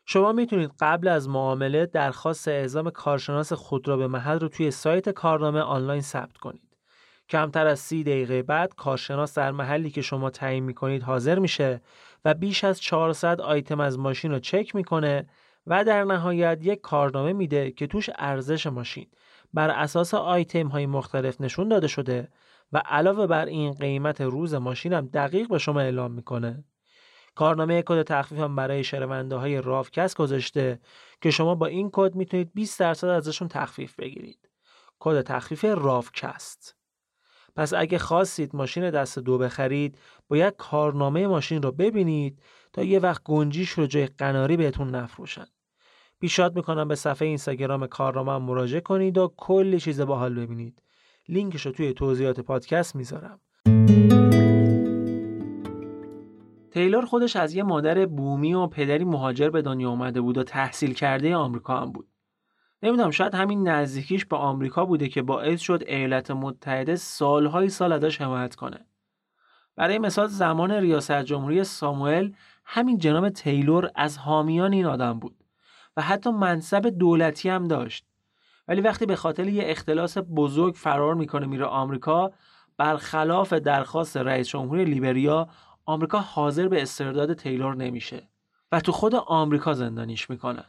شما 0.06 0.32
می‌تونید 0.32 0.70
قبل 0.80 1.08
از 1.08 1.28
معامله 1.28 1.86
درخواست 1.86 2.48
اعزام 2.48 2.90
کارشناس 2.90 3.52
خودرو 3.52 3.96
به 3.96 4.06
محل 4.06 4.38
رو 4.38 4.48
توی 4.48 4.70
سایت 4.70 5.08
کارنامه 5.08 5.60
آنلاین 5.60 6.02
ثبت 6.02 6.36
کنید. 6.36 6.65
کمتر 7.28 7.66
از 7.66 7.80
سی 7.80 8.04
دقیقه 8.04 8.42
بعد 8.42 8.74
کارشناس 8.74 9.34
در 9.34 9.50
محلی 9.50 9.90
که 9.90 10.02
شما 10.02 10.30
تعیین 10.30 10.64
می‌کنید 10.64 11.02
حاضر 11.02 11.38
میشه 11.38 11.80
و 12.24 12.34
بیش 12.34 12.64
از 12.64 12.80
400 12.80 13.40
آیتم 13.40 13.80
از 13.80 13.98
ماشین 13.98 14.30
رو 14.30 14.38
چک 14.38 14.74
می‌کنه 14.74 15.26
و 15.66 15.84
در 15.84 16.04
نهایت 16.04 16.58
یک 16.62 16.80
کارنامه 16.80 17.32
میده 17.32 17.70
که 17.70 17.86
توش 17.86 18.10
ارزش 18.18 18.66
ماشین 18.66 19.06
بر 19.54 19.70
اساس 19.70 20.14
آیتم 20.14 20.66
های 20.66 20.86
مختلف 20.86 21.40
نشون 21.40 21.68
داده 21.68 21.88
شده 21.88 22.28
و 22.72 22.78
علاوه 22.78 23.26
بر 23.26 23.46
این 23.46 23.72
قیمت 23.72 24.20
روز 24.20 24.54
ماشین 24.54 24.92
هم 24.92 25.06
دقیق 25.06 25.48
به 25.48 25.58
شما 25.58 25.80
اعلام 25.80 26.12
می‌کنه 26.12 26.64
کارنامه 27.34 27.82
کد 27.82 28.02
تخفیف 28.02 28.38
هم 28.38 28.56
برای 28.56 28.84
شنونده 28.84 29.36
های 29.36 29.60
رافکست 29.60 30.16
گذاشته 30.16 30.80
که 31.20 31.30
شما 31.30 31.54
با 31.54 31.66
این 31.66 31.90
کد 31.92 32.14
می‌تونید 32.14 32.50
20 32.54 32.80
درصد 32.80 33.08
ازشون 33.08 33.48
تخفیف 33.48 33.96
بگیرید. 33.96 34.48
کد 34.98 35.22
تخفیف 35.22 35.64
رافکست. 35.64 36.76
پس 37.56 37.74
اگه 37.74 37.98
خواستید 37.98 38.56
ماشین 38.56 38.90
دست 38.90 39.18
دو 39.18 39.38
بخرید 39.38 39.98
باید 40.28 40.56
کارنامه 40.56 41.26
ماشین 41.26 41.62
رو 41.62 41.72
ببینید 41.72 42.42
تا 42.72 42.82
یه 42.82 42.98
وقت 42.98 43.22
گنجیش 43.24 43.70
رو 43.70 43.86
جای 43.86 44.06
قناری 44.06 44.56
بهتون 44.56 44.90
نفروشن. 44.90 45.46
پیشنهاد 46.20 46.56
می‌کنم 46.56 46.88
به 46.88 46.94
صفحه 46.94 47.28
اینستاگرام 47.28 47.86
کارنامه 47.86 48.38
مراجعه 48.38 48.80
کنید 48.80 49.18
و 49.18 49.32
کلی 49.36 49.80
چیز 49.80 50.00
باحال 50.00 50.34
ببینید. 50.34 50.82
لینکش 51.28 51.66
رو 51.66 51.72
توی 51.72 51.92
توضیحات 51.92 52.40
پادکست 52.40 52.96
می‌ذارم. 52.96 53.40
تیلور 56.70 57.04
خودش 57.04 57.36
از 57.36 57.54
یه 57.54 57.62
مادر 57.62 58.06
بومی 58.06 58.54
و 58.54 58.66
پدری 58.66 59.04
مهاجر 59.04 59.50
به 59.50 59.62
دنیا 59.62 59.90
آمده 59.90 60.20
بود 60.20 60.38
و 60.38 60.42
تحصیل 60.42 60.94
کرده 60.94 61.36
آمریکا 61.36 61.80
هم 61.80 61.92
بود. 61.92 62.08
نمی‌دونم 62.82 63.10
شاید 63.10 63.34
همین 63.34 63.68
نزدیکیش 63.68 64.24
به 64.24 64.36
آمریکا 64.36 64.84
بوده 64.84 65.08
که 65.08 65.22
باعث 65.22 65.60
شد 65.60 65.82
ایالات 65.86 66.30
متحده 66.30 66.96
سالهای 66.96 67.68
سال 67.68 67.92
ازش 67.92 68.20
حمایت 68.20 68.54
کنه. 68.54 68.86
برای 69.76 69.98
مثال 69.98 70.26
زمان 70.26 70.70
ریاست 70.70 71.22
جمهوری 71.22 71.64
ساموئل 71.64 72.32
همین 72.64 72.98
جناب 72.98 73.28
تیلور 73.28 73.90
از 73.94 74.18
حامیان 74.18 74.72
این 74.72 74.86
آدم 74.86 75.18
بود 75.18 75.44
و 75.96 76.02
حتی 76.02 76.30
منصب 76.30 76.86
دولتی 76.86 77.48
هم 77.48 77.68
داشت. 77.68 78.06
ولی 78.68 78.80
وقتی 78.80 79.06
به 79.06 79.16
خاطر 79.16 79.48
یه 79.48 79.64
اختلاس 79.66 80.18
بزرگ 80.18 80.74
فرار 80.74 81.14
می‌کنه 81.14 81.46
میره 81.46 81.64
آمریکا 81.64 82.32
برخلاف 82.76 83.52
درخواست 83.52 84.16
رئیس 84.16 84.48
جمهوری 84.48 84.84
لیبریا 84.84 85.48
آمریکا 85.84 86.18
حاضر 86.18 86.68
به 86.68 86.82
استرداد 86.82 87.32
تیلور 87.34 87.76
نمیشه 87.76 88.28
و 88.72 88.80
تو 88.80 88.92
خود 88.92 89.14
آمریکا 89.14 89.74
زندانیش 89.74 90.30
می‌کنن 90.30 90.64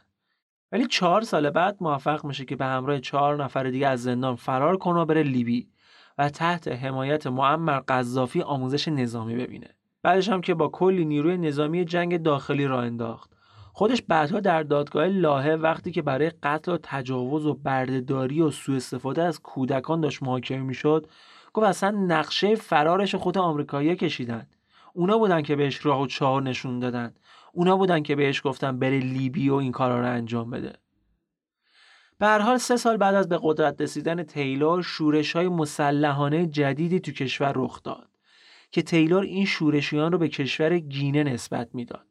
ولی 0.72 0.86
چهار 0.86 1.22
سال 1.22 1.50
بعد 1.50 1.76
موفق 1.80 2.24
میشه 2.24 2.44
که 2.44 2.56
به 2.56 2.64
همراه 2.64 3.00
چهار 3.00 3.44
نفر 3.44 3.64
دیگه 3.64 3.88
از 3.88 4.02
زندان 4.02 4.36
فرار 4.36 4.76
کنه 4.76 5.00
و 5.00 5.04
بره 5.04 5.22
لیبی 5.22 5.68
و 6.18 6.28
تحت 6.28 6.68
حمایت 6.68 7.26
معمر 7.26 7.80
قذافی 7.80 8.42
آموزش 8.42 8.88
نظامی 8.88 9.36
ببینه. 9.36 9.68
بعدش 10.02 10.28
هم 10.28 10.40
که 10.40 10.54
با 10.54 10.68
کلی 10.68 11.04
نیروی 11.04 11.36
نظامی 11.36 11.84
جنگ 11.84 12.22
داخلی 12.22 12.66
را 12.66 12.82
انداخت. 12.82 13.30
خودش 13.72 14.02
بعدها 14.02 14.40
در 14.40 14.62
دادگاه 14.62 15.06
لاهه 15.06 15.50
وقتی 15.50 15.92
که 15.92 16.02
برای 16.02 16.32
قتل 16.42 16.72
و 16.72 16.78
تجاوز 16.82 17.46
و 17.46 17.54
بردهداری 17.54 18.40
و 18.40 18.50
سوء 18.50 18.76
استفاده 18.76 19.22
از 19.22 19.40
کودکان 19.40 20.00
داشت 20.00 20.22
محاکمه 20.22 20.62
می‌شد 20.62 21.06
گفت 21.52 21.66
اصلا 21.66 21.90
نقشه 21.90 22.54
فرارش 22.54 23.14
خود 23.14 23.38
آمریکایی‌ها 23.38 23.94
کشیدن. 23.94 24.46
اونا 24.92 25.18
بودن 25.18 25.42
که 25.42 25.56
بهش 25.56 25.86
راه 25.86 26.02
و 26.02 26.06
چهار 26.06 26.42
نشون 26.42 26.78
دادن. 26.78 27.14
اونا 27.52 27.76
بودن 27.76 28.02
که 28.02 28.16
بهش 28.16 28.40
گفتن 28.44 28.78
بره 28.78 28.98
لیبی 28.98 29.50
و 29.50 29.54
این 29.54 29.72
کارا 29.72 30.00
رو 30.00 30.06
انجام 30.06 30.50
بده. 30.50 30.72
به 32.18 32.26
هر 32.26 32.38
حال 32.38 32.58
سه 32.58 32.76
سال 32.76 32.96
بعد 32.96 33.14
از 33.14 33.28
به 33.28 33.38
قدرت 33.42 33.80
رسیدن 33.80 34.22
تیلور 34.22 34.82
شورش 34.82 35.36
های 35.36 35.48
مسلحانه 35.48 36.46
جدیدی 36.46 37.00
تو 37.00 37.12
کشور 37.12 37.52
رخ 37.56 37.82
داد 37.82 38.08
که 38.70 38.82
تیلور 38.82 39.22
این 39.22 39.44
شورشیان 39.44 40.12
رو 40.12 40.18
به 40.18 40.28
کشور 40.28 40.78
گینه 40.78 41.24
نسبت 41.24 41.68
می‌داد. 41.74 42.06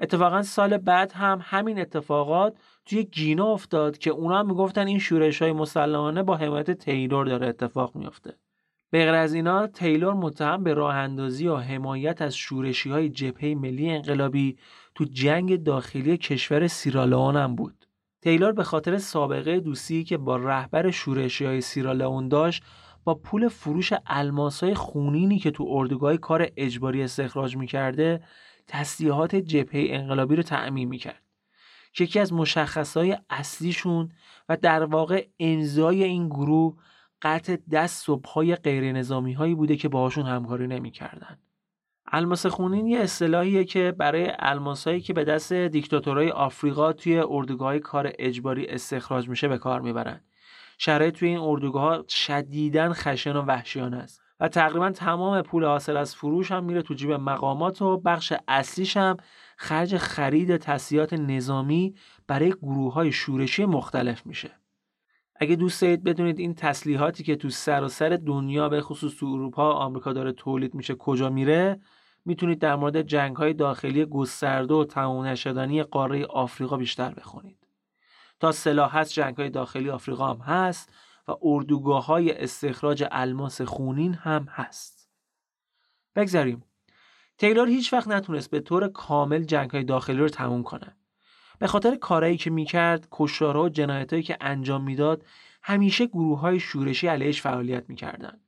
اتفاقا 0.00 0.42
سال 0.42 0.76
بعد 0.78 1.12
هم 1.12 1.38
همین 1.42 1.78
اتفاقات 1.80 2.58
توی 2.86 3.04
گینا 3.04 3.46
افتاد 3.46 3.98
که 3.98 4.10
اونا 4.10 4.38
هم 4.38 4.46
می‌گفتن 4.46 4.86
این 4.86 4.98
شورش 4.98 5.42
های 5.42 5.52
مسلحانه 5.52 6.22
با 6.22 6.36
حمایت 6.36 6.70
تیلور 6.70 7.26
داره 7.26 7.46
اتفاق 7.46 7.96
میافته. 7.96 8.34
به 8.90 8.98
از 8.98 9.34
اینا 9.34 9.66
تیلور 9.66 10.14
متهم 10.14 10.64
به 10.64 10.74
راه 10.74 10.94
اندازی 10.94 11.48
و 11.48 11.56
حمایت 11.56 12.22
از 12.22 12.36
شورشی 12.36 12.90
های 12.90 13.08
جبهه 13.08 13.54
ملی 13.54 13.90
انقلابی 13.90 14.56
تو 14.94 15.04
جنگ 15.04 15.62
داخلی 15.62 16.16
کشور 16.16 16.66
سیرالئون 16.66 17.36
هم 17.36 17.56
بود. 17.56 17.86
تیلور 18.22 18.52
به 18.52 18.64
خاطر 18.64 18.98
سابقه 18.98 19.60
دوستی 19.60 20.04
که 20.04 20.16
با 20.16 20.36
رهبر 20.36 20.90
شورشی 20.90 21.44
های 21.44 21.60
سیرالئون 21.60 22.28
داشت 22.28 22.62
با 23.04 23.14
پول 23.14 23.48
فروش 23.48 23.92
های 24.62 24.74
خونینی 24.74 25.38
که 25.38 25.50
تو 25.50 25.66
اردوگاه 25.70 26.16
کار 26.16 26.48
اجباری 26.56 27.02
استخراج 27.02 27.56
می‌کرده 27.56 28.22
تسلیحات 28.66 29.36
جبهه 29.36 29.86
انقلابی 29.90 30.36
رو 30.36 30.42
تأمین 30.42 30.88
می‌کرد 30.88 31.22
که 31.92 32.04
یکی 32.04 32.20
از 32.20 32.32
مشخصهای 32.32 33.18
اصلیشون 33.30 34.10
و 34.48 34.56
در 34.56 34.84
واقع 34.84 35.26
امضای 35.40 36.04
این 36.04 36.28
گروه 36.28 36.76
قطع 37.22 37.56
دست 37.70 38.08
و 38.08 38.16
پای 38.16 38.56
غیر 38.56 38.92
نظامی 38.92 39.32
هایی 39.32 39.54
بوده 39.54 39.76
که 39.76 39.88
باهاشون 39.88 40.26
همکاری 40.26 40.66
نمی‌کردن. 40.66 41.38
الماس 42.12 42.46
خونین 42.46 42.86
یه 42.86 42.98
اصطلاحیه 42.98 43.64
که 43.64 43.94
برای 43.98 44.32
الماسایی 44.38 45.00
که 45.00 45.12
به 45.12 45.24
دست 45.24 45.52
دیکتاتورهای 45.52 46.30
آفریقا 46.30 46.92
توی 46.92 47.18
اردوگاه 47.18 47.78
کار 47.78 48.12
اجباری 48.18 48.66
استخراج 48.66 49.28
میشه 49.28 49.48
به 49.48 49.58
کار 49.58 49.80
می‌برن. 49.80 50.20
شرایط 50.78 51.14
توی 51.18 51.28
این 51.28 51.38
اردوگاه 51.38 51.96
ها 51.96 52.04
شدیداً 52.08 52.92
خشن 52.92 53.36
و 53.36 53.42
وحشیانه 53.42 53.96
است 53.96 54.22
و 54.40 54.48
تقریبا 54.48 54.90
تمام 54.90 55.42
پول 55.42 55.64
حاصل 55.64 55.96
از 55.96 56.16
فروش 56.16 56.52
هم 56.52 56.64
میره 56.64 56.82
تو 56.82 56.94
جیب 56.94 57.12
مقامات 57.12 57.82
و 57.82 57.96
بخش 57.96 58.32
اصلیش 58.48 58.96
هم 58.96 59.16
خرج 59.56 59.96
خرید 59.96 60.56
تسلیحات 60.56 61.12
نظامی 61.12 61.94
برای 62.26 62.50
گروه 62.50 62.92
های 62.92 63.12
شورشی 63.12 63.64
مختلف 63.64 64.26
میشه. 64.26 64.50
اگه 65.40 65.56
دوست 65.56 65.82
دارید 65.82 66.04
بدونید 66.04 66.38
این 66.38 66.54
تسلیحاتی 66.54 67.24
که 67.24 67.36
تو 67.36 67.50
سراسر 67.50 68.10
سر 68.10 68.16
دنیا 68.16 68.68
به 68.68 68.80
خصوص 68.80 69.14
تو 69.14 69.26
اروپا 69.26 69.70
و 69.70 69.76
آمریکا 69.76 70.12
داره 70.12 70.32
تولید 70.32 70.74
میشه 70.74 70.94
کجا 70.94 71.30
میره 71.30 71.80
می‌تونید 72.24 72.58
در 72.58 72.76
مورد 72.76 73.02
جنگ 73.02 73.36
های 73.36 73.52
داخلی 73.52 74.04
گسترده 74.04 74.74
و 74.74 74.84
تمام 74.84 75.24
نشدنی 75.24 75.82
قاره 75.82 76.24
آفریقا 76.24 76.76
بیشتر 76.76 77.14
بخونید. 77.14 77.66
تا 78.40 78.52
سلاح 78.52 78.98
هست 78.98 79.12
جنگ 79.12 79.36
های 79.36 79.50
داخلی 79.50 79.90
آفریقا 79.90 80.34
هم 80.34 80.40
هست 80.40 80.92
و 81.28 81.32
اردوگاه 81.42 82.06
های 82.06 82.32
استخراج 82.32 83.04
الماس 83.10 83.60
خونین 83.60 84.14
هم 84.14 84.46
هست. 84.50 85.10
بگذاریم. 86.16 86.64
تیلور 87.38 87.68
هیچ 87.68 87.92
وقت 87.92 88.08
نتونست 88.08 88.50
به 88.50 88.60
طور 88.60 88.88
کامل 88.88 89.42
جنگ 89.42 89.70
های 89.70 89.84
داخلی 89.84 90.18
رو 90.18 90.28
تموم 90.28 90.62
کنه. 90.62 90.96
به 91.58 91.66
خاطر 91.66 91.96
کارهایی 91.96 92.36
که 92.36 92.50
می‌کرد 92.50 93.08
کشتارها 93.12 93.62
و 93.62 93.68
جنایتهایی 93.68 94.22
که 94.22 94.36
انجام 94.40 94.84
می‌داد 94.84 95.24
همیشه 95.62 96.06
گروه 96.06 96.40
های 96.40 96.60
شورشی 96.60 97.06
علیهش 97.06 97.42
فعالیت 97.42 97.84
می‌کردند. 97.88 98.40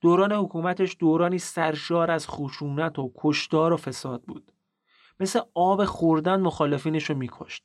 دوران 0.00 0.32
حکومتش 0.32 0.96
دورانی 0.98 1.38
سرشار 1.38 2.10
از 2.10 2.28
خشونت 2.28 2.98
و 2.98 3.12
کشتار 3.16 3.72
و 3.72 3.76
فساد 3.76 4.22
بود. 4.22 4.52
مثل 5.20 5.40
آب 5.54 5.84
خوردن 5.84 6.40
مخالفینش 6.40 7.04
رو 7.04 7.16
میکشت. 7.16 7.64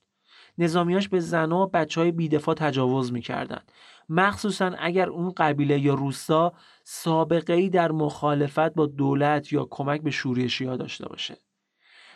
نظامیاش 0.57 1.09
به 1.09 1.19
زنها 1.19 1.63
و 1.63 1.67
بچه 1.67 2.01
های 2.01 2.11
بیدفاع 2.11 2.55
تجاوز 2.55 3.13
می‌کردند. 3.13 3.71
مخصوصا 4.09 4.71
اگر 4.79 5.09
اون 5.09 5.33
قبیله 5.37 5.79
یا 5.79 5.93
روستا 5.93 6.53
سابقه 6.83 7.53
ای 7.53 7.69
در 7.69 7.91
مخالفت 7.91 8.73
با 8.73 8.85
دولت 8.85 9.53
یا 9.53 9.67
کمک 9.69 10.01
به 10.01 10.11
شورشی 10.11 10.65
ها 10.65 10.77
داشته 10.77 11.09
باشه. 11.09 11.37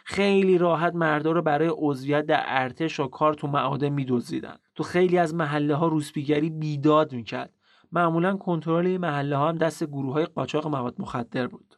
خیلی 0.06 0.58
راحت 0.58 0.96
مردا 0.96 1.32
رو 1.32 1.42
برای 1.42 1.72
عضویت 1.78 2.26
در 2.26 2.44
ارتش 2.46 3.00
و 3.00 3.08
کار 3.08 3.34
تو 3.34 3.48
معادن 3.48 3.90
میدزدیدن. 3.90 4.56
تو 4.76 4.84
خیلی 4.84 5.18
از 5.18 5.36
محله 5.36 5.76
ها 5.76 5.88
روسپیگری 5.88 6.50
بیداد 6.50 7.14
می‌کرد. 7.14 7.54
معمولا 7.92 8.38
کنترل 8.38 8.98
محله 8.98 9.38
ها 9.38 9.50
هم 9.50 9.58
دست 9.58 9.84
گروه 9.84 10.14
های 10.14 10.26
قاچاق 10.26 10.68
مواد 10.68 10.96
مخدر 11.00 11.48
بود. 11.48 11.76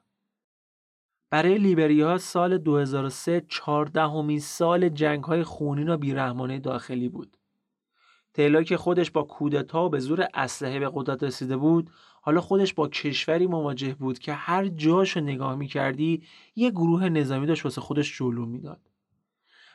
برای 1.30 1.58
لیبریا 1.58 2.18
سال 2.18 2.58
2003 2.58 3.46
چهاردهمین 3.50 4.40
سال 4.40 4.90
جنگ 4.90 5.24
های 5.24 5.44
خونین 5.44 5.90
و 5.90 5.98
بیرحمانه 5.98 6.60
داخلی 6.60 7.10
بود. 7.10 7.38
تیلا 8.34 8.64
که 8.64 8.78
خودش 8.78 9.12
با 9.12 9.24
کودتا 9.24 9.86
و 9.86 9.90
به 9.90 10.00
زور 10.00 10.28
اسلحه 10.34 10.80
به 10.80 10.92
قدرت 10.94 11.24
رسیده 11.24 11.58
بود 11.58 11.90
حالا 12.26 12.42
خودش 12.42 12.74
با 12.74 12.88
کشوری 12.88 13.48
مواجه 13.48 13.96
بود 13.96 14.20
که 14.20 14.34
هر 14.34 14.68
جاشو 14.68 15.20
نگاه 15.20 15.56
می‌کردی 15.56 16.24
یه 16.56 16.72
گروه 16.72 17.10
نظامی 17.10 17.48
داشت 17.48 17.66
واسه 17.66 17.82
خودش 17.82 18.18
جلو 18.18 18.46
می‌داد. 18.46 18.82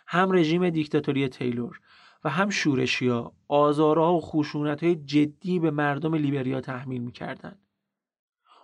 هم 0.07 0.33
رژیم 0.33 0.71
دیکتاتوری 0.71 1.29
تیلور 1.29 1.81
و 2.25 2.31
هم 2.31 2.51
شورشیا 2.51 3.33
آزارها 3.49 4.15
و 4.15 4.21
خشونت 4.21 4.85
های 4.85 4.97
جدی 4.97 5.59
به 5.59 5.71
مردم 5.71 6.15
لیبریا 6.15 6.61
تحمیل 6.61 7.03
می‌کردند 7.03 7.59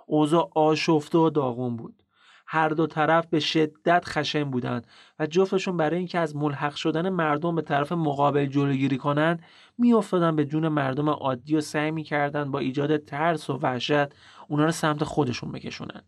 اوضاع 0.06 0.50
آشفته 0.54 1.18
و 1.18 1.30
داغون 1.30 1.76
بود. 1.76 2.03
هر 2.54 2.68
دو 2.68 2.86
طرف 2.86 3.26
به 3.26 3.40
شدت 3.40 4.04
خشن 4.06 4.44
بودند 4.44 4.86
و 5.18 5.26
جفتشون 5.26 5.76
برای 5.76 5.98
اینکه 5.98 6.18
از 6.18 6.36
ملحق 6.36 6.74
شدن 6.74 7.08
مردم 7.08 7.54
به 7.54 7.62
طرف 7.62 7.92
مقابل 7.92 8.46
جلوگیری 8.46 8.98
کنند 8.98 9.42
میافتادن 9.78 10.36
به 10.36 10.44
جون 10.44 10.68
مردم 10.68 11.08
عادی 11.08 11.56
و 11.56 11.60
سعی 11.60 11.90
می‌کردند 11.90 12.50
با 12.50 12.58
ایجاد 12.58 12.96
ترس 12.96 13.50
و 13.50 13.58
وحشت 13.62 14.06
اونا 14.48 14.64
رو 14.64 14.70
سمت 14.70 15.04
خودشون 15.04 15.52
بکشونن. 15.52 16.02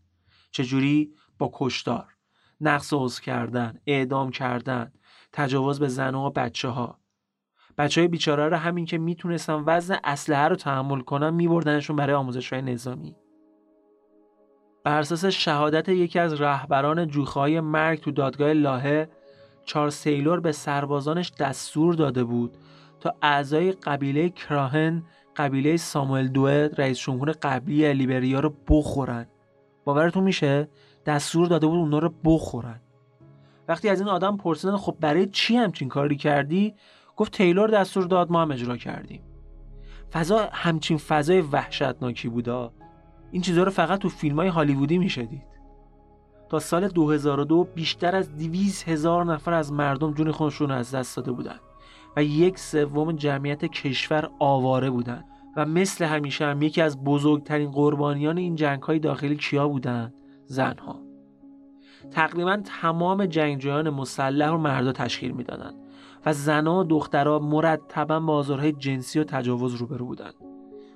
چجوری؟ 0.51 1.11
با 1.39 1.51
کشتار. 1.55 2.07
نقص 2.61 2.93
عضو 2.93 3.23
کردن 3.23 3.79
اعدام 3.87 4.31
کردن 4.31 4.93
تجاوز 5.33 5.81
به 5.81 5.89
زن 5.89 6.15
و 6.15 6.31
بچه 6.31 6.69
ها 6.69 7.01
بچه 7.79 8.01
های 8.01 8.09
بیچاره 8.09 8.49
رو 8.49 8.57
همین 8.57 8.85
که 8.85 8.99
می‌تونستن 8.99 9.63
وزن 9.67 9.99
اسلحه 10.05 10.49
رو 10.49 10.57
تحمل 10.57 11.01
کنن 11.01 11.31
میبردنشون 11.31 11.97
برای 11.97 12.15
آموزش 12.15 12.53
های 12.53 12.63
نظامی. 12.63 13.17
بر 14.87 14.99
اساس 14.99 15.25
شهادت 15.25 15.89
یکی 15.89 16.19
از 16.19 16.41
رهبران 16.41 17.07
جوخهای 17.07 17.61
مرگ 17.61 18.01
تو 18.01 18.11
دادگاه 18.11 18.53
لاهه 18.53 19.09
چارلز 19.65 19.95
سیلور 19.95 20.41
به 20.41 20.53
سربازانش 20.53 21.33
دستور 21.39 21.95
داده 21.95 22.25
بود 22.25 22.57
تا 23.01 23.15
اعضای 23.23 23.73
قبیله 23.73 24.29
کراهن 24.29 25.03
قبیله 25.37 25.77
ساموئل 25.77 26.29
دوئد 26.29 26.81
رئیس 26.81 26.99
جمهور 26.99 27.33
قبلی 27.43 27.93
لیبریا 27.93 28.41
رو 28.41 28.55
بخورن. 28.69 29.27
باورتون 29.85 30.25
میشه؟ 30.25 30.69
دستور 31.07 31.47
داده 31.47 31.67
بود 31.67 31.79
اونا 31.79 31.99
رو 31.99 32.13
بخورن. 32.25 32.81
وقتی 33.69 33.89
از 33.89 34.01
این 34.01 34.09
آدم 34.09 34.37
پرسیدن 34.37 34.77
خب 34.77 34.97
برای 35.01 35.27
چی 35.27 35.57
همچین 35.57 35.89
کاری 35.89 36.17
کردی؟ 36.17 36.75
گفت 37.17 37.33
تیلور 37.33 37.71
دستور 37.71 38.05
داد 38.05 38.31
ما 38.31 38.43
هم 38.43 38.51
اجرا 38.51 38.77
کردیم. 38.77 39.23
فضا 40.13 40.49
همچین 40.53 40.99
فضای 40.99 41.41
وحشتناکی 41.41 42.29
بودا 42.29 42.73
این 43.37 43.43
چیزها 43.43 43.65
رو 43.65 43.71
فقط 43.71 44.01
تو 44.01 44.09
فیلم 44.09 44.37
های 44.37 44.49
هالیوودی 44.49 44.99
میشه 44.99 45.23
دید 45.23 45.43
تا 46.49 46.59
سال 46.59 46.89
2002 46.89 47.65
بیشتر 47.65 48.17
از 48.17 48.37
200 48.37 48.89
هزار 48.89 49.25
نفر 49.25 49.53
از 49.53 49.73
مردم 49.73 50.15
جون 50.15 50.31
خودشون 50.31 50.71
از 50.71 50.95
دست 50.95 51.17
داده 51.17 51.33
بودند 51.33 51.61
و 52.17 52.25
یک 52.25 52.59
سوم 52.59 53.13
جمعیت 53.13 53.65
کشور 53.65 54.31
آواره 54.39 54.91
بودند 54.91 55.25
و 55.57 55.67
مثل 55.67 56.05
همیشه 56.05 56.47
هم 56.47 56.63
یکی 56.63 56.83
از 56.83 57.05
بزرگترین 57.05 57.71
قربانیان 57.71 58.39
این 58.39 58.55
جنگ 58.55 58.83
های 58.83 58.99
داخلی 58.99 59.37
کیا 59.37 59.69
بودند 59.69 60.15
زنها. 60.47 61.01
تقریبا 62.11 62.63
تمام 62.81 63.27
جنگجویان 63.27 63.91
مسلح 63.91 64.49
رو 64.49 64.59
مردا 64.59 64.93
تشکیل 64.93 65.31
می‌دادند 65.31 65.75
و 66.27 66.33
زنها 66.33 66.81
و 66.81 66.85
دخترها 66.85 67.39
مرتبا 67.39 68.21
با 68.21 68.37
آزارهای 68.37 68.73
جنسی 68.73 69.19
و 69.19 69.25
تجاوز 69.25 69.75
روبرو 69.75 70.07
بودند 70.07 70.35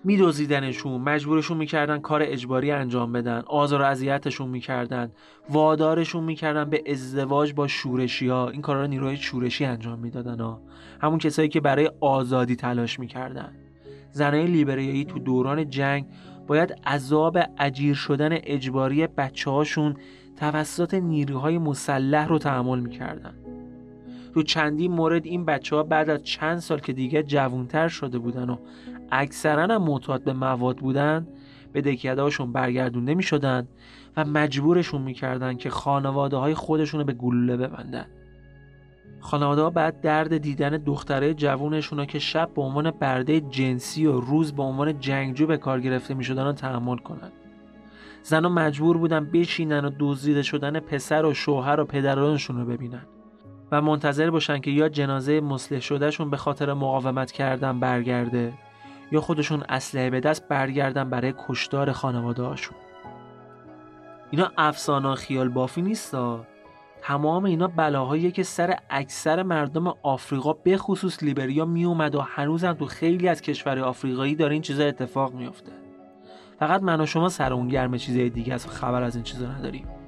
میدوزیدنشون 0.05 1.01
مجبورشون 1.01 1.57
می‌کردن 1.57 1.99
کار 1.99 2.23
اجباری 2.25 2.71
انجام 2.71 3.13
بدن 3.13 3.43
آزار 3.47 3.83
و 3.83 3.85
اذیتشون 3.85 4.49
می‌کردن 4.49 5.13
وادارشون 5.51 6.25
می‌کردن 6.25 6.65
به 6.65 6.83
ازدواج 6.87 7.53
با 7.53 7.69
شورشی 7.69 8.29
ها 8.29 8.49
این 8.49 8.63
کارا 8.63 8.83
رو 8.83 8.87
نیروهای 8.87 9.17
شورشی 9.17 9.65
انجام 9.65 9.99
می‌دادن 9.99 10.41
ها. 10.41 10.63
همون 11.01 11.19
کسایی 11.19 11.49
که 11.49 11.61
برای 11.61 11.91
آزادی 12.01 12.57
تلاش 12.57 13.01
می‌کردن. 13.01 13.53
زنای 14.13 14.47
لیبریایی 14.47 15.05
تو 15.05 15.19
دوران 15.19 15.71
جنگ 15.71 16.07
باید 16.47 16.75
عذاب 16.87 17.39
اجیر 17.59 17.95
شدن 17.95 18.31
اجباری 18.33 19.07
بچه 19.07 19.51
هاشون 19.51 19.97
توسط 20.37 20.95
نیروهای 20.95 21.59
مسلح 21.59 22.29
رو 22.29 22.39
تحمل 22.39 22.81
می‌کردن. 22.81 23.35
تو 24.35 24.43
چندی 24.43 24.89
مورد 24.89 25.27
این 25.27 25.45
بچه 25.45 25.77
ها 25.77 25.83
بعد 25.83 26.11
از 26.11 26.23
چند 26.23 26.59
سال 26.59 26.79
که 26.79 26.93
دیگه 26.93 27.23
جوونتر 27.23 27.89
شده 27.89 28.19
بودن 28.19 28.51
و 28.51 28.57
اکثرا 29.12 29.62
هم 29.62 29.83
معتاد 29.83 30.25
به 30.25 30.33
مواد 30.33 30.77
بودن 30.77 31.27
به 31.73 31.81
دکیدهاشون 31.81 32.53
برگردونده 32.53 33.14
می 33.14 33.23
شدن 33.23 33.68
و 34.16 34.25
مجبورشون 34.25 35.03
می‌کردن 35.03 35.57
که 35.57 35.70
خانواده 35.70 36.37
های 36.37 36.55
خودشون 36.55 37.01
رو 37.01 37.07
به 37.07 37.12
گلوله 37.12 37.57
ببندن. 37.57 38.07
خانواده 39.20 39.62
ها 39.62 39.70
بعد 39.70 40.01
درد 40.01 40.38
دیدن 40.38 40.70
دختره 40.70 41.35
جوونشون 41.35 42.07
که 42.07 42.18
شب 42.18 42.51
به 42.55 42.62
عنوان 42.62 42.90
برده 42.90 43.40
جنسی 43.40 44.07
و 44.07 44.20
روز 44.20 44.53
به 44.53 44.62
عنوان 44.62 45.01
جنگجو 45.01 45.46
به 45.46 45.57
کار 45.57 45.81
گرفته 45.81 46.14
می 46.14 46.25
شدن 46.25 46.44
رو 46.44 46.53
تحمل 46.53 46.96
کنن. 46.96 47.31
زنها 48.23 48.51
مجبور 48.51 48.99
بودن 48.99 49.25
بشینن 49.25 49.85
و 49.85 49.90
دزدیده 49.99 50.42
شدن 50.42 50.81
پسر 50.81 51.25
و 51.25 51.35
شوهر 51.35 51.81
و 51.81 51.85
پدرانشون 51.85 52.61
رو 52.61 52.64
ببینن 52.64 53.03
و 53.73 53.83
منتظر 53.83 54.31
باشن 54.31 54.59
که 54.59 54.70
یا 54.70 54.88
جنازه 54.88 55.40
مسلح 55.40 55.81
شدهشون 55.81 56.31
به 56.31 56.37
خاطر 56.37 56.73
مقاومت 56.73 57.33
کردن 57.33 57.81
برگرده 57.81 58.53
یا 59.11 59.20
خودشون 59.20 59.62
اسلحه 59.68 60.11
به 60.11 60.20
دست 60.20 60.49
برگردن 60.49 61.11
برای 61.11 61.35
کشتار 61.49 61.92
خانواده 61.92 62.42
هاشون 62.42 62.77
اینا 64.31 64.53
افسانه 64.59 65.14
خیال 65.14 65.49
بافی 65.49 65.83
نیستا؟ 65.83 66.46
تمام 67.03 67.44
اینا 67.44 67.68
بلاهایی 67.68 68.33
که 68.33 68.42
سر 68.42 68.77
اکثر 68.90 69.42
مردم 69.42 69.94
آفریقا 70.03 70.53
به 70.53 70.77
خصوص 70.77 71.23
لیبریا 71.23 71.64
می 71.64 71.85
اومد 71.85 72.14
و 72.14 72.20
هنوزم 72.20 72.73
تو 72.73 72.87
خیلی 72.87 73.29
از 73.29 73.42
کشور 73.42 73.79
آفریقایی 73.79 74.35
داره 74.35 74.53
این 74.53 74.62
چیزا 74.62 74.85
اتفاق 74.85 75.35
میافته. 75.35 75.73
فقط 76.59 76.83
من 76.83 77.01
و 77.01 77.07
شما 77.07 77.29
سر 77.29 77.53
اون 77.53 77.68
گرم 77.68 77.96
چیزای 77.96 78.31
دیگه 78.31 78.55
از 78.55 78.66
خبر 78.66 79.03
از 79.03 79.14
این 79.14 79.25
چیزا 79.25 79.46
نداریم. 79.46 80.00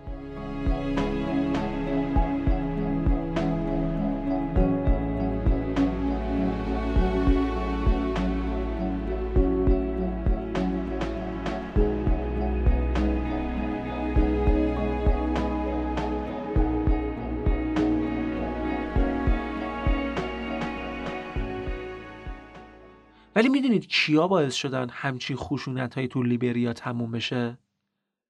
می‌دونید 23.62 23.88
کیا 23.88 24.28
باعث 24.28 24.54
شدن 24.54 24.88
همچین 24.88 25.36
خشونت 25.36 25.94
های 25.94 26.08
تو 26.08 26.22
لیبریا 26.22 26.72
تموم 26.72 27.10
بشه؟ 27.10 27.58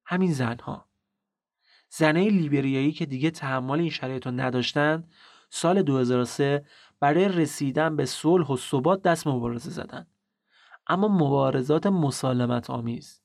همین 0.05 0.33
زنها. 0.33 0.89
زنهای 1.89 2.29
لیبریایی 2.29 2.91
که 2.91 3.05
دیگه 3.05 3.31
تحمل 3.31 3.79
این 3.79 3.89
شرایط 3.89 4.25
رو 4.25 4.31
نداشتن 4.31 5.07
سال 5.49 5.81
2003 5.81 6.65
برای 6.99 7.27
رسیدن 7.27 7.95
به 7.95 8.05
صلح 8.05 8.47
و 8.47 8.57
ثبات 8.57 9.01
دست 9.01 9.27
مبارزه 9.27 9.69
زدن. 9.69 10.07
اما 10.87 11.07
مبارزات 11.07 11.87
مسالمت 11.87 12.69
آمیز 12.69 13.21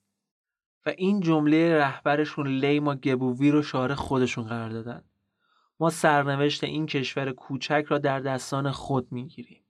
و 0.87 0.93
این 0.97 1.21
جمله 1.21 1.79
رهبرشون 1.79 2.49
لیما 2.49 2.95
گبووی 2.95 3.51
رو 3.51 3.63
شعار 3.63 3.95
خودشون 3.95 4.45
قرار 4.45 4.71
دادن. 4.71 5.05
ما 5.81 5.91
سرنوشت 5.91 6.65
این 6.65 6.87
کشور 6.87 7.33
کوچک 7.33 7.85
را 7.89 7.99
در 7.99 8.21
دستان 8.21 8.71
خود 8.71 9.13
می‌گیریم. 9.13 9.68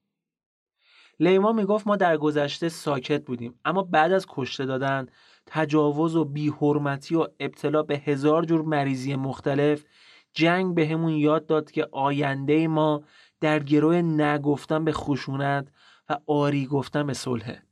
لیما 1.21 1.53
می‌گفت 1.53 1.87
ما 1.87 1.97
در 1.97 2.17
گذشته 2.17 2.69
ساکت 2.69 3.25
بودیم 3.25 3.55
اما 3.65 3.83
بعد 3.83 4.13
از 4.13 4.27
کشته 4.29 4.67
دادن 4.67 5.07
تجاوز 5.47 6.17
و 6.17 6.25
بیحرمتی 6.25 7.15
و 7.15 7.27
ابتلا 7.41 7.83
به 7.83 7.99
هزار 7.99 8.45
جور 8.45 8.63
مریضی 8.63 9.17
مختلف 9.17 9.85
جنگ 10.33 10.75
به 10.75 10.87
همون 10.87 11.13
یاد 11.13 11.47
داد 11.47 11.71
که 11.71 11.89
آینده 11.93 12.69
ما 12.69 13.03
در 13.41 13.59
گروه 13.59 13.97
نگفتن 13.97 14.85
به 14.85 14.93
خشونت 14.93 15.69
و 16.09 16.19
آری 16.27 16.67
گفتن 16.67 17.07
به 17.07 17.15
صلحه 17.15 17.63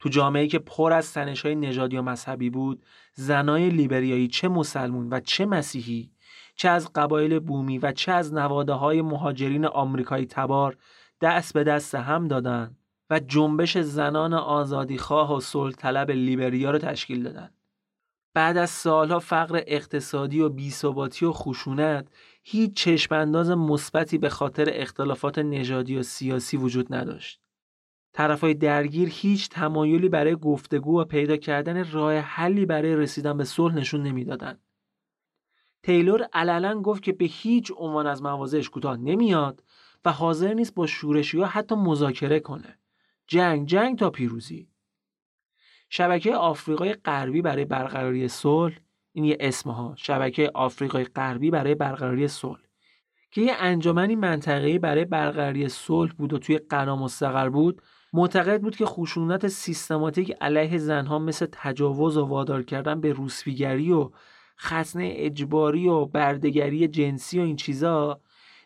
تو 0.00 0.08
جامعه 0.08 0.46
که 0.46 0.58
پر 0.58 0.92
از 0.92 1.04
سنش 1.04 1.46
های 1.46 1.54
نژادی 1.54 1.96
و 1.96 2.02
مذهبی 2.02 2.50
بود 2.50 2.82
زنای 3.14 3.70
لیبریایی 3.70 4.28
چه 4.28 4.48
مسلمون 4.48 5.08
و 5.10 5.20
چه 5.20 5.46
مسیحی 5.46 6.10
چه 6.56 6.68
از 6.68 6.92
قبایل 6.92 7.38
بومی 7.38 7.78
و 7.78 7.92
چه 7.92 8.12
از 8.12 8.34
نواده 8.34 8.72
های 8.72 9.02
مهاجرین 9.02 9.64
آمریکایی 9.66 10.26
تبار 10.26 10.76
دست 11.20 11.54
به 11.54 11.64
دست 11.64 11.94
هم 11.94 12.28
دادن 12.28 12.76
و 13.10 13.20
جنبش 13.20 13.78
زنان 13.78 14.34
آزادیخواه 14.34 15.36
و 15.36 15.40
صلح 15.40 15.72
طلب 15.72 16.10
لیبریا 16.10 16.70
رو 16.70 16.78
تشکیل 16.78 17.22
دادن. 17.22 17.50
بعد 18.34 18.56
از 18.56 18.70
سالها 18.70 19.18
فقر 19.18 19.62
اقتصادی 19.66 20.40
و 20.40 20.48
بیثباتی 20.48 21.24
و 21.24 21.32
خشونت 21.32 22.08
هیچ 22.42 22.74
چشمانداز 22.74 23.50
مثبتی 23.50 24.18
به 24.18 24.28
خاطر 24.28 24.68
اختلافات 24.72 25.38
نژادی 25.38 25.96
و 25.96 26.02
سیاسی 26.02 26.56
وجود 26.56 26.94
نداشت. 26.94 27.40
طرفای 28.12 28.54
درگیر 28.54 29.08
هیچ 29.12 29.48
تمایلی 29.48 30.08
برای 30.08 30.36
گفتگو 30.36 31.00
و 31.00 31.04
پیدا 31.04 31.36
کردن 31.36 31.92
راه 31.92 32.14
حلی 32.14 32.66
برای 32.66 32.96
رسیدن 32.96 33.36
به 33.36 33.44
صلح 33.44 33.74
نشون 33.74 34.02
نمی‌دادند. 34.02 34.60
تیلور 35.82 36.28
علنا 36.32 36.82
گفت 36.82 37.02
که 37.02 37.12
به 37.12 37.24
هیچ 37.24 37.72
عنوان 37.76 38.06
از 38.06 38.22
مواضعش 38.22 38.70
کوتاه 38.70 38.96
نمیاد 38.96 39.62
حاضر 40.10 40.54
نیست 40.54 40.74
با 40.74 40.86
شورشی 40.86 41.38
ها 41.38 41.46
حتی 41.46 41.74
مذاکره 41.74 42.40
کنه. 42.40 42.78
جنگ 43.26 43.66
جنگ 43.66 43.98
تا 43.98 44.10
پیروزی. 44.10 44.68
شبکه 45.90 46.34
آفریقای 46.34 46.92
غربی 46.92 47.42
برای 47.42 47.64
برقراری 47.64 48.28
صلح. 48.28 48.78
این 49.12 49.24
یه 49.24 49.36
اسم 49.40 49.70
ها 49.70 49.94
شبکه 49.96 50.50
آفریقای 50.54 51.04
غربی 51.04 51.50
برای 51.50 51.74
برقراری 51.74 52.28
صلح. 52.28 52.60
که 53.30 53.40
یه 53.40 53.52
انجمنی 53.58 54.16
منطقه‌ای 54.16 54.78
برای 54.78 55.04
برقراری 55.04 55.68
صلح 55.68 56.12
بود 56.12 56.32
و 56.32 56.38
توی 56.38 56.58
غنا 56.58 56.96
مستقر 56.96 57.48
بود 57.48 57.82
معتقد 58.12 58.60
بود 58.62 58.76
که 58.76 58.86
خشونت 58.86 59.48
سیستماتیک 59.48 60.36
علیه 60.40 60.78
زنها 60.78 61.18
مثل 61.18 61.46
تجاوز 61.52 62.16
و 62.16 62.24
وادار 62.24 62.62
کردن 62.62 63.00
به 63.00 63.12
روسفیگری 63.12 63.92
و 63.92 64.10
خصنه 64.60 65.12
اجباری 65.16 65.88
و 65.88 66.04
بردگری 66.04 66.88
جنسی 66.88 67.38
و 67.38 67.42
این 67.42 67.56
چیزا 67.56 68.20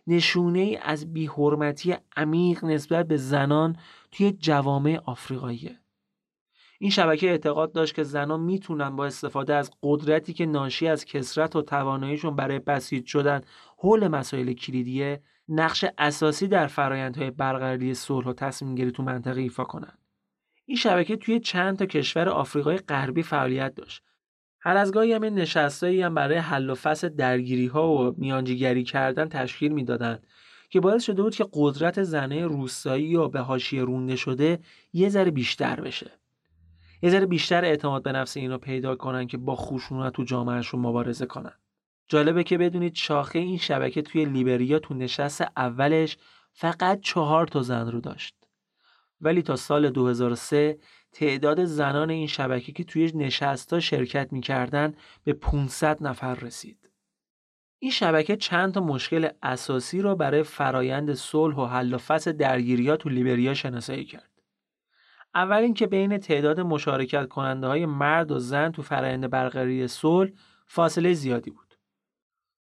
نشونه 0.07 0.59
ای 0.59 0.77
از 0.77 1.13
بیحرمتی 1.13 1.97
عمیق 2.17 2.65
نسبت 2.65 3.09
به 3.09 3.17
زنان 3.17 3.77
توی 4.13 4.33
جوامع 4.33 5.01
آفریقاییه 5.05 5.79
این 6.79 6.91
شبکه 6.91 7.31
اعتقاد 7.31 7.73
داشت 7.73 7.95
که 7.95 8.03
زنان 8.03 8.41
می‌تونن 8.41 8.97
با 8.97 9.07
استفاده 9.07 9.55
از 9.55 9.71
قدرتی 9.83 10.33
که 10.33 10.47
ناشی 10.47 10.89
از 10.89 11.05
کسرت 11.05 11.57
و 11.57 11.63
تواناییشون 11.63 12.37
برای 12.37 12.59
بسیج 12.59 13.07
شدن 13.07 13.41
حول 13.79 14.09
مسائل 14.09 14.53
کلیدیه 14.53 15.23
نقش 15.49 15.85
اساسی 15.99 16.49
در 16.49 16.67
فرایندهای 16.67 17.31
برقراری 17.31 17.95
صلح 17.95 18.27
و 18.27 18.33
تصمیم 18.33 18.75
گیری 18.75 18.93
تو 18.93 19.03
منطقه 19.03 19.41
ایفا 19.41 19.65
کنند. 19.65 19.99
این 20.67 20.77
شبکه 20.77 21.17
توی 21.17 21.41
چند 21.41 21.79
تا 21.79 21.87
کشور 21.87 22.29
آفریقای 22.29 22.77
غربی 22.77 23.23
فعالیت 23.23 23.75
داشت 23.75 24.03
هر 24.65 24.77
از 24.77 24.93
گاهی 24.93 25.13
هم 25.13 25.25
نشستایی 25.25 26.03
هم 26.03 26.15
برای 26.15 26.39
حل 26.39 26.71
و 26.71 26.75
فصل 26.75 27.09
درگیری 27.09 27.67
ها 27.67 27.89
و 27.93 28.15
میانجیگری 28.19 28.85
کردن 28.85 29.29
تشکیل 29.29 29.73
می‌دادند 29.73 30.27
که 30.71 30.81
باعث 30.81 31.05
شده 31.05 31.23
بود 31.23 31.35
که 31.35 31.47
قدرت 31.53 32.03
زنه 32.03 32.47
روستایی 32.47 33.17
و 33.17 33.29
به 33.29 33.41
حاشیه 33.41 33.83
رونده 33.83 34.17
شده 34.17 34.59
یه 34.93 35.09
ذره 35.09 35.31
بیشتر 35.31 35.81
بشه. 35.81 36.11
یه 37.03 37.11
ذره 37.11 37.27
بیشتر 37.27 37.65
اعتماد 37.65 38.03
به 38.03 38.13
نفس 38.13 38.37
اینو 38.37 38.59
پیدا 38.59 38.97
کنن 38.97 39.27
که 39.27 39.37
با 39.37 39.57
خشونت 39.57 40.13
تو 40.13 40.25
جامعهشون 40.25 40.81
مبارزه 40.81 41.27
کنن. 41.27 41.53
جالبه 42.09 42.45
که 42.45 42.59
بدونید 42.59 42.95
شاخه 42.95 43.39
این 43.39 43.59
شبکه 43.59 44.03
توی 44.03 44.25
لیبریا 44.25 44.79
تو 44.79 44.95
نشست 44.95 45.45
اولش 45.57 46.17
فقط 46.53 47.01
چهار 47.01 47.47
تا 47.47 47.63
زن 47.63 47.91
رو 47.91 48.01
داشت. 48.01 48.35
ولی 49.21 49.43
تا 49.43 49.57
سال 49.57 49.91
2003 49.91 50.79
تعداد 51.13 51.65
زنان 51.65 52.11
این 52.11 52.27
شبکه 52.27 52.73
که 52.73 52.85
توی 52.85 53.13
نشستا 53.15 53.81
شرکت 53.81 54.33
می‌کردن 54.33 54.95
به 55.25 55.33
500 55.33 56.03
نفر 56.03 56.35
رسید. 56.35 56.91
این 57.79 57.91
شبکه 57.91 58.37
چند 58.37 58.75
تا 58.75 58.81
مشکل 58.81 59.29
اساسی 59.43 60.03
را 60.03 60.15
برای 60.15 60.43
فرایند 60.43 61.15
صلح 61.15 61.57
و 61.57 61.65
حل 61.67 61.95
و 61.95 61.99
فصل 61.99 62.33
درگیریات 62.33 63.01
تو 63.01 63.09
لیبریا 63.09 63.55
شناسایی 63.55 64.05
کرد. 64.05 64.31
اول 65.35 65.57
اینکه 65.57 65.87
بین 65.87 66.19
تعداد 66.19 66.61
مشارکت 66.61 67.29
کننده 67.29 67.67
های 67.67 67.87
مرد 67.87 68.31
و 68.31 68.39
زن 68.39 68.73
تو 68.73 68.83
فرایند 68.83 69.31
برقراری 69.31 69.89
صلح 69.89 70.31
فاصله 70.67 71.13
زیادی 71.13 71.51
بود. 71.51 71.75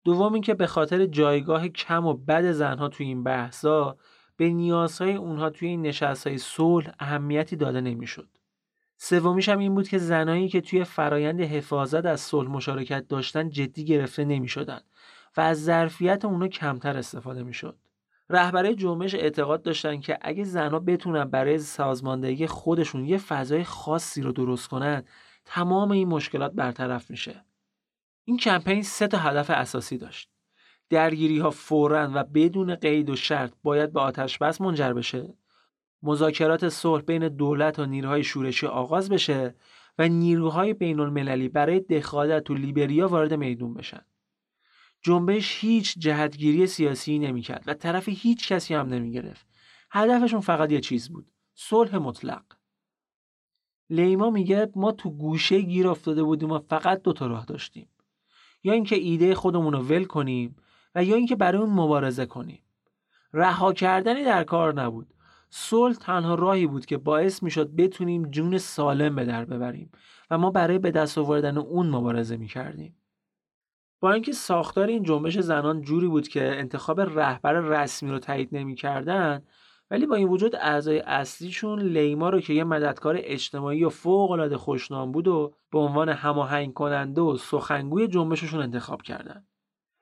دوم 0.05 0.33
اینکه 0.33 0.55
به 0.55 0.67
خاطر 0.67 1.07
جایگاه 1.07 1.69
کم 1.69 2.07
و 2.07 2.15
بد 2.15 2.53
زنها 2.53 2.89
تو 2.89 3.05
این 3.05 3.25
بحثا 3.25 3.97
به 4.37 4.49
نیازهای 4.49 5.15
اونها 5.15 5.51
توی 5.51 5.69
این 5.69 5.83
نشستهای 5.83 6.39
صلح 6.39 6.93
اهمیتی 6.99 7.57
داده 7.57 7.81
نمی‌شد. 7.81 8.38
سومیش 9.01 9.49
هم 9.49 9.59
این 9.59 9.75
بود 9.75 9.89
که 9.89 9.99
زنایی 9.99 10.49
که 10.49 10.61
توی 10.61 10.85
فرایند 10.85 11.41
حفاظت 11.41 12.07
از 12.07 12.21
صلح 12.21 12.51
مشارکت 12.51 13.09
داشتن 13.09 13.51
جدی 13.51 13.85
گرفته 13.85 14.25
نمی 14.25 14.49
شدن 14.49 14.81
و 15.37 15.41
از 15.41 15.65
ظرفیت 15.65 16.25
اونا 16.25 16.49
کمتر 16.49 16.97
استفاده 16.97 17.43
می 17.43 17.55
شد. 17.55 17.77
رهبرای 18.31 18.75
جنبش 18.75 19.15
اعتقاد 19.15 19.63
داشتن 19.63 20.01
که 20.01 20.19
اگه 20.21 20.45
زنها 20.45 20.79
بتونن 20.79 21.25
برای 21.25 21.59
سازماندهی 21.59 22.47
خودشون 22.47 23.05
یه 23.05 23.19
فضای 23.19 23.65
خاصی 23.65 24.23
رو 24.23 24.33
درست 24.33 24.69
کنن 24.69 25.03
تمام 25.45 25.91
این 25.91 26.09
مشکلات 26.09 26.53
برطرف 26.53 27.11
میشه. 27.11 27.45
این 28.25 28.37
کمپین 28.37 28.83
سه 28.83 29.07
تا 29.07 29.19
هدف 29.19 29.51
اساسی 29.51 29.99
داشت. 29.99 30.31
درگیری 30.91 31.39
ها 31.39 31.51
فوراً 31.51 32.11
و 32.15 32.25
بدون 32.25 32.75
قید 32.75 33.11
و 33.11 33.17
شرط 33.17 33.53
باید 33.63 33.93
به 33.93 34.01
آتش 34.01 34.39
بس 34.39 34.61
منجر 34.61 34.93
بشه 34.93 35.35
مذاکرات 36.03 36.69
صلح 36.69 37.03
بین 37.03 37.29
دولت 37.29 37.79
و 37.79 37.87
نیروهای 37.87 38.25
شورشی 38.25 38.67
آغاز 38.67 39.09
بشه 39.09 39.55
و 39.99 40.09
نیروهای 40.09 40.75
بین 40.75 41.01
المللی 41.01 41.49
برای 41.49 41.81
دخالت 41.81 42.45
تو 42.45 42.55
لیبریا 42.55 43.09
وارد 43.09 43.35
میدون 43.35 43.75
بشن. 43.75 44.01
جنبش 45.03 45.65
هیچ 45.65 45.99
جهتگیری 45.99 46.67
سیاسی 46.67 47.19
نمی‌کرد 47.19 47.65
و 47.67 47.75
طرف 47.75 48.09
هیچ 48.09 48.53
کسی 48.53 48.75
هم 48.75 48.89
نمی‌گرفت. 48.89 49.47
هدفشون 49.91 50.41
فقط 50.41 50.73
یه 50.73 50.81
چیز 50.81 51.09
بود. 51.09 51.31
صلح 51.55 51.97
مطلق. 51.97 52.43
لیما 53.91 54.31
میگه 54.31 54.71
ما 54.77 54.93
تو 54.93 55.11
گوشه 55.11 55.61
گیر 55.61 55.89
افتاده 55.89 56.23
بودیم 56.23 56.51
و 56.51 56.59
فقط 56.59 57.03
دو 57.03 57.13
تا 57.13 57.27
راه 57.27 57.45
داشتیم. 57.45 57.89
یا 58.65 58.73
اینکه 58.73 58.97
ایده 58.97 59.35
خودمون 59.35 59.73
رو 59.73 59.79
ول 59.79 60.05
کنیم 60.05 60.57
و 60.95 61.05
یا 61.05 61.17
اینکه 61.17 61.37
برای 61.37 61.63
اون 61.63 61.71
مبارزه 61.71 62.27
کنیم. 62.27 62.63
رها 63.33 63.73
کردنی 63.73 64.25
در 64.25 64.45
کار 64.45 64.75
نبود. 64.75 65.15
صلح 65.51 65.95
تنها 65.95 66.35
راهی 66.35 66.67
بود 66.67 66.87
که 66.87 66.97
باعث 66.99 67.43
می‌شد 67.43 67.77
بتونیم 67.77 68.31
جون 68.31 68.59
سالم 68.59 69.15
به 69.15 69.25
در 69.25 69.45
ببریم 69.45 69.91
و 70.31 70.39
ما 70.39 70.51
برای 70.51 70.79
به 70.79 70.91
دست 70.91 71.19
آوردن 71.19 71.59
اون 71.59 71.89
مبارزه 71.91 72.37
می‌کردیم. 72.37 72.97
با 74.01 74.13
اینکه 74.13 74.33
ساختار 74.33 74.87
این 74.87 75.03
جنبش 75.03 75.39
زنان 75.39 75.83
جوری 75.83 76.09
بود 76.09 76.29
که 76.29 76.43
انتخاب 76.45 77.01
رهبر 77.01 77.53
رسمی 77.53 78.11
رو 78.11 78.19
تایید 78.19 78.49
نمی‌کردن 78.53 79.43
ولی 79.91 80.07
با 80.07 80.15
این 80.15 80.29
وجود 80.29 80.57
اعضای 80.57 80.99
اصلیشون 80.99 81.83
لیما 81.83 82.31
رو 82.31 82.41
که 82.41 82.53
یه 82.53 82.65
مددکار 82.65 83.17
اجتماعی 83.19 83.85
و 83.85 83.89
فوق 83.89 84.31
العاده 84.31 84.57
خوشنام 84.57 85.13
بود 85.13 85.29
و 85.29 85.55
به 85.73 85.79
عنوان 85.79 86.09
هماهنگ 86.09 86.73
کننده 86.73 87.21
و 87.21 87.37
سخنگوی 87.37 88.09
جنبششون 88.09 88.61
انتخاب 88.61 89.03
کردن. 89.03 89.47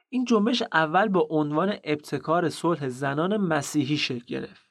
این 0.08 0.24
جنبش 0.24 0.62
اول 0.72 1.08
با 1.08 1.26
عنوان 1.30 1.74
ابتکار 1.84 2.48
صلح 2.48 2.88
زنان 2.88 3.36
مسیحی 3.36 3.96
شکل 3.96 4.24
گرفت. 4.26 4.65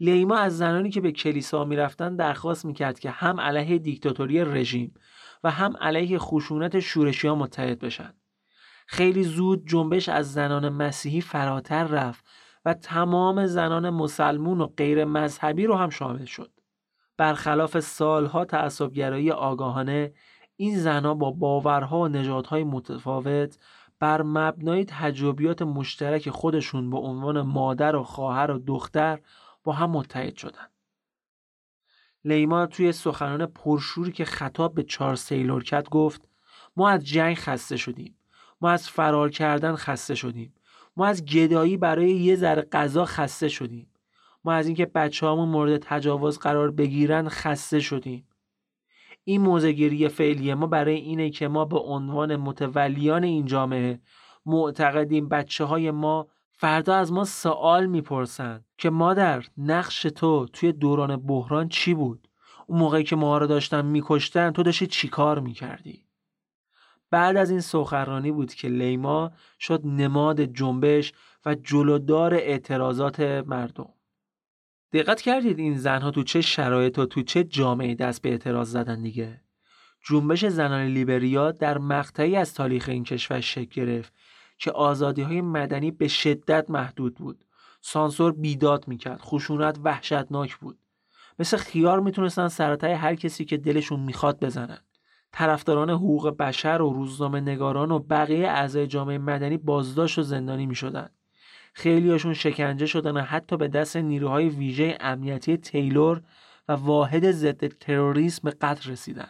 لیما 0.00 0.36
از 0.36 0.58
زنانی 0.58 0.90
که 0.90 1.00
به 1.00 1.12
کلیسا 1.12 1.64
می‌رفتن 1.64 2.16
درخواست 2.16 2.64
می‌کرد 2.64 2.98
که 2.98 3.10
هم 3.10 3.40
علیه 3.40 3.78
دیکتاتوری 3.78 4.44
رژیم 4.44 4.94
و 5.44 5.50
هم 5.50 5.76
علیه 5.80 6.18
خشونت 6.18 6.80
شورشی 6.80 7.28
ها 7.28 7.34
متحد 7.34 7.78
بشن. 7.78 8.14
خیلی 8.86 9.22
زود 9.22 9.66
جنبش 9.66 10.08
از 10.08 10.32
زنان 10.32 10.68
مسیحی 10.68 11.20
فراتر 11.20 11.84
رفت 11.84 12.24
و 12.64 12.74
تمام 12.74 13.46
زنان 13.46 13.90
مسلمون 13.90 14.60
و 14.60 14.66
غیر 14.66 15.04
مذهبی 15.04 15.66
رو 15.66 15.74
هم 15.74 15.90
شامل 15.90 16.24
شد. 16.24 16.50
برخلاف 17.16 17.80
سالها 17.80 18.44
تعصبگرایی 18.44 19.30
آگاهانه 19.30 20.12
این 20.56 20.78
زنها 20.78 21.14
با 21.14 21.30
باورها 21.30 22.00
و 22.00 22.08
نژادهای 22.08 22.64
متفاوت 22.64 23.58
بر 23.98 24.22
مبنای 24.22 24.84
تجربیات 24.84 25.62
مشترک 25.62 26.30
خودشون 26.30 26.90
به 26.90 26.98
عنوان 26.98 27.40
مادر 27.40 27.96
و 27.96 28.02
خواهر 28.02 28.50
و 28.50 28.58
دختر 28.58 29.20
با 29.64 29.72
هم 29.72 29.90
متحد 29.90 30.36
شدن. 30.36 30.66
لیما 32.24 32.66
توی 32.66 32.92
سخنان 32.92 33.46
پرشوری 33.46 34.12
که 34.12 34.24
خطاب 34.24 34.74
به 34.74 34.82
چارلز 34.82 35.26
تیلور 35.26 35.64
کرد 35.64 35.88
گفت 35.88 36.28
ما 36.76 36.88
از 36.88 37.04
جنگ 37.04 37.36
خسته 37.36 37.76
شدیم. 37.76 38.18
ما 38.60 38.70
از 38.70 38.88
فرار 38.88 39.30
کردن 39.30 39.76
خسته 39.76 40.14
شدیم. 40.14 40.54
ما 40.96 41.06
از 41.06 41.24
گدایی 41.24 41.76
برای 41.76 42.10
یه 42.10 42.36
ذره 42.36 42.62
غذا 42.62 43.04
خسته 43.04 43.48
شدیم. 43.48 43.90
ما 44.44 44.52
از 44.52 44.66
اینکه 44.66 44.86
بچه 44.86 45.26
همون 45.26 45.48
مورد 45.48 45.76
تجاوز 45.76 46.38
قرار 46.38 46.70
بگیرن 46.70 47.28
خسته 47.28 47.80
شدیم. 47.80 48.28
این 49.24 49.40
موزگیری 49.40 50.08
فعلی 50.08 50.54
ما 50.54 50.66
برای 50.66 50.94
اینه 50.94 51.30
که 51.30 51.48
ما 51.48 51.64
به 51.64 51.78
عنوان 51.78 52.36
متولیان 52.36 53.24
این 53.24 53.46
جامعه 53.46 54.00
معتقدیم 54.46 55.28
بچه 55.28 55.64
های 55.64 55.90
ما 55.90 56.28
فردا 56.64 56.94
از 56.94 57.12
ما 57.12 57.24
سوال 57.24 57.86
می‌پرسن 57.86 58.64
که 58.78 58.90
مادر 58.90 59.44
نقش 59.58 60.02
تو 60.02 60.46
توی 60.52 60.72
دوران 60.72 61.16
بحران 61.16 61.68
چی 61.68 61.94
بود؟ 61.94 62.28
اون 62.66 62.78
موقعی 62.78 63.04
که 63.04 63.16
ما 63.16 63.38
رو 63.38 63.46
داشتن 63.46 63.84
میکشتن 63.86 64.50
تو 64.50 64.62
داشتی 64.62 64.86
چی 64.86 65.08
کار 65.08 65.40
می‌کردی؟ 65.40 66.04
بعد 67.10 67.36
از 67.36 67.50
این 67.50 67.60
سخنرانی 67.60 68.32
بود 68.32 68.54
که 68.54 68.68
لیما 68.68 69.32
شد 69.60 69.80
نماد 69.86 70.40
جنبش 70.40 71.12
و 71.46 71.54
جلودار 71.54 72.34
اعتراضات 72.34 73.20
مردم. 73.20 73.92
دقت 74.92 75.20
کردید 75.20 75.58
این 75.58 75.78
زنها 75.78 76.10
تو 76.10 76.22
چه 76.22 76.40
شرایط 76.40 76.98
و 76.98 77.06
تو 77.06 77.22
چه 77.22 77.44
جامعه 77.44 77.94
دست 77.94 78.22
به 78.22 78.30
اعتراض 78.30 78.70
زدن 78.70 79.02
دیگه؟ 79.02 79.40
جنبش 80.08 80.44
زنان 80.44 80.86
لیبریا 80.86 81.52
در 81.52 81.78
مقطعی 81.78 82.36
از 82.36 82.54
تاریخ 82.54 82.88
این 82.88 83.04
کشور 83.04 83.40
شکل 83.40 83.84
گرفت 83.84 84.12
که 84.58 84.70
آزادی 84.70 85.22
های 85.22 85.40
مدنی 85.40 85.90
به 85.90 86.08
شدت 86.08 86.70
محدود 86.70 87.14
بود. 87.14 87.44
سانسور 87.80 88.32
بیداد 88.32 88.88
می‌کرد 88.88 89.20
خشونت 89.20 89.78
وحشتناک 89.84 90.56
بود. 90.56 90.78
مثل 91.38 91.56
خیار 91.56 92.00
می‌تونستن 92.00 92.48
سرطای 92.48 92.92
هر 92.92 93.14
کسی 93.14 93.44
که 93.44 93.56
دلشون 93.56 94.00
می‌خواد 94.00 94.44
بزنن. 94.44 94.78
طرفداران 95.32 95.90
حقوق 95.90 96.36
بشر 96.36 96.82
و 96.82 96.92
روزنامه 96.92 97.40
نگاران 97.40 97.90
و 97.90 97.98
بقیه 97.98 98.48
اعضای 98.48 98.86
جامعه 98.86 99.18
مدنی 99.18 99.56
بازداشت 99.56 100.18
و 100.18 100.22
زندانی 100.22 100.66
می‌شدن. 100.66 101.08
خیلیاشون 101.72 102.34
شکنجه 102.34 102.86
شدن 102.86 103.16
و 103.16 103.20
حتی 103.20 103.56
به 103.56 103.68
دست 103.68 103.96
نیروهای 103.96 104.48
ویژه 104.48 104.96
امنیتی 105.00 105.56
تیلور 105.56 106.22
و 106.68 106.72
واحد 106.72 107.30
ضد 107.30 107.66
تروریسم 107.66 108.50
قتل 108.50 108.90
رسیدن. 108.90 109.28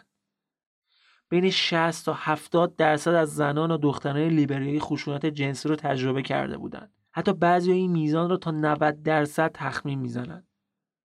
بین 1.29 1.51
60 1.51 2.05
تا 2.05 2.13
70 2.17 2.77
درصد 2.77 3.15
از 3.15 3.35
زنان 3.35 3.71
و 3.71 3.77
دختران 3.77 4.23
لیبریایی 4.23 4.81
خشونت 4.81 5.27
جنسی 5.27 5.69
رو 5.69 5.77
تجربه 5.77 6.23
کرده 6.23 6.59
بودند. 6.59 6.93
حتی 7.13 7.33
بعضی 7.33 7.73
این 7.73 7.91
میزان 7.91 8.31
رو 8.31 8.37
تا 8.37 8.51
90 8.51 9.03
درصد 9.03 9.51
تخمین 9.55 9.99
می‌زنند. 9.99 10.47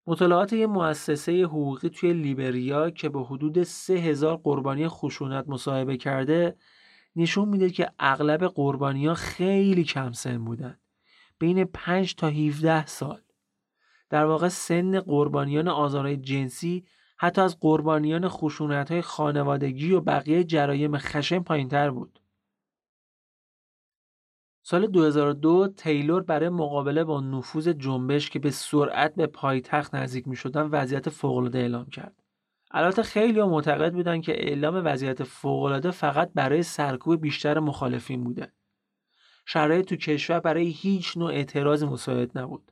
مطالعات 0.07 0.53
یک 0.53 0.69
مؤسسه 0.69 1.43
حقوقی 1.43 1.89
توی 1.89 2.13
لیبریا 2.13 2.89
که 2.89 3.09
به 3.09 3.23
حدود 3.23 3.63
3000 3.63 4.35
قربانی 4.35 4.87
خشونت 4.87 5.45
مصاحبه 5.47 5.97
کرده 5.97 6.55
نشون 7.15 7.49
میده 7.49 7.69
که 7.69 7.91
اغلب 7.99 8.47
قربانی 8.47 9.07
ها 9.07 9.13
خیلی 9.13 9.83
کم 9.83 10.11
سن 10.11 10.45
بودن. 10.45 10.79
بین 11.39 11.65
5 11.65 12.15
تا 12.15 12.27
17 12.27 12.85
سال. 12.85 13.21
در 14.09 14.25
واقع 14.25 14.47
سن 14.47 14.99
قربانیان 14.99 15.67
آزارهای 15.67 16.17
جنسی 16.17 16.85
حتی 17.19 17.41
از 17.41 17.59
قربانیان 17.59 18.27
خشونت 18.27 18.91
های 18.91 19.01
خانوادگی 19.01 19.91
و 19.91 20.01
بقیه 20.01 20.43
جرایم 20.43 20.97
خشن 20.97 21.39
پایین 21.39 21.69
تر 21.69 21.89
بود. 21.89 22.19
سال 24.61 24.87
2002 24.87 25.67
تیلور 25.67 26.23
برای 26.23 26.49
مقابله 26.49 27.03
با 27.03 27.21
نفوذ 27.21 27.67
جنبش 27.67 28.29
که 28.29 28.39
به 28.39 28.51
سرعت 28.51 29.15
به 29.15 29.27
پایتخت 29.27 29.95
نزدیک 29.95 30.27
می 30.27 30.35
شدن 30.35 30.61
وضعیت 30.61 31.09
فوق‌العاده 31.09 31.59
اعلام 31.59 31.85
کرد. 31.85 32.23
البته 32.71 33.03
خیلی 33.03 33.43
معتقد 33.43 33.93
بودن 33.93 34.21
که 34.21 34.47
اعلام 34.47 34.81
وضعیت 34.85 35.23
فوقالعاده 35.23 35.91
فقط 35.91 36.31
برای 36.35 36.63
سرکوب 36.63 37.21
بیشتر 37.21 37.59
مخالفین 37.59 38.23
بوده. 38.23 38.53
شرایط 39.45 39.85
تو 39.85 39.95
کشور 39.95 40.39
برای 40.39 40.69
هیچ 40.69 41.17
نوع 41.17 41.31
اعتراض 41.31 41.83
مساعد 41.83 42.37
نبود. 42.37 42.71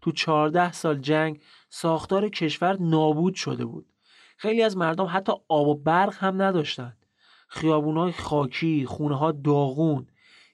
تو 0.00 0.12
14 0.12 0.72
سال 0.72 0.98
جنگ 0.98 1.40
ساختار 1.74 2.28
کشور 2.28 2.76
نابود 2.80 3.34
شده 3.34 3.64
بود. 3.64 3.86
خیلی 4.36 4.62
از 4.62 4.76
مردم 4.76 5.06
حتی 5.10 5.32
آب 5.48 5.68
و 5.68 5.74
برق 5.74 6.14
هم 6.14 6.42
نداشتند. 6.42 7.06
خیابونای 7.48 8.12
خاکی، 8.12 8.86
خونه 8.86 9.18
ها 9.18 9.32
داغون، 9.32 10.06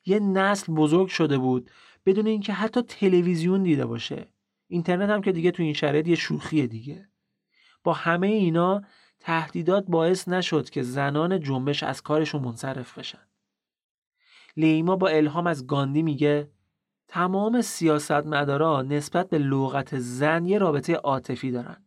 یه 0.07 0.20
نسل 0.20 0.72
بزرگ 0.72 1.09
شده 1.09 1.38
بود 1.38 1.70
بدون 2.07 2.26
اینکه 2.26 2.52
حتی 2.52 2.83
تلویزیون 2.83 3.62
دیده 3.62 3.87
باشه. 3.87 4.28
اینترنت 4.68 5.11
هم 5.11 5.20
که 5.22 5.33
دیگه 5.33 5.50
تو 5.50 5.62
این 5.62 5.72
شرایط 5.72 6.09
یه 6.09 6.14
شوخیه 6.14 6.66
دیگه. 6.66 7.09
با 7.85 7.92
همه 7.92 8.26
اینا 8.26 8.83
تهدیدات 9.20 9.85
باعث 9.88 10.28
نشد 10.28 10.70
که 10.70 10.83
زنان 10.83 11.40
جنبش 11.40 11.83
از 11.83 12.02
کارشون 12.02 12.42
منصرف 12.42 12.98
بشن. 12.98 13.28
لیما 14.57 14.96
با 14.96 15.09
الهام 15.09 15.46
از 15.46 15.66
گاندی 15.66 16.02
میگه 16.02 16.50
تمام 17.08 17.60
سیاستمدارا 17.60 18.82
نسبت 18.82 19.28
به 19.28 19.38
لغت 19.38 19.98
زن 19.98 20.46
یه 20.46 20.58
رابطه 20.58 20.94
عاطفی 20.94 21.50
دارن. 21.50 21.84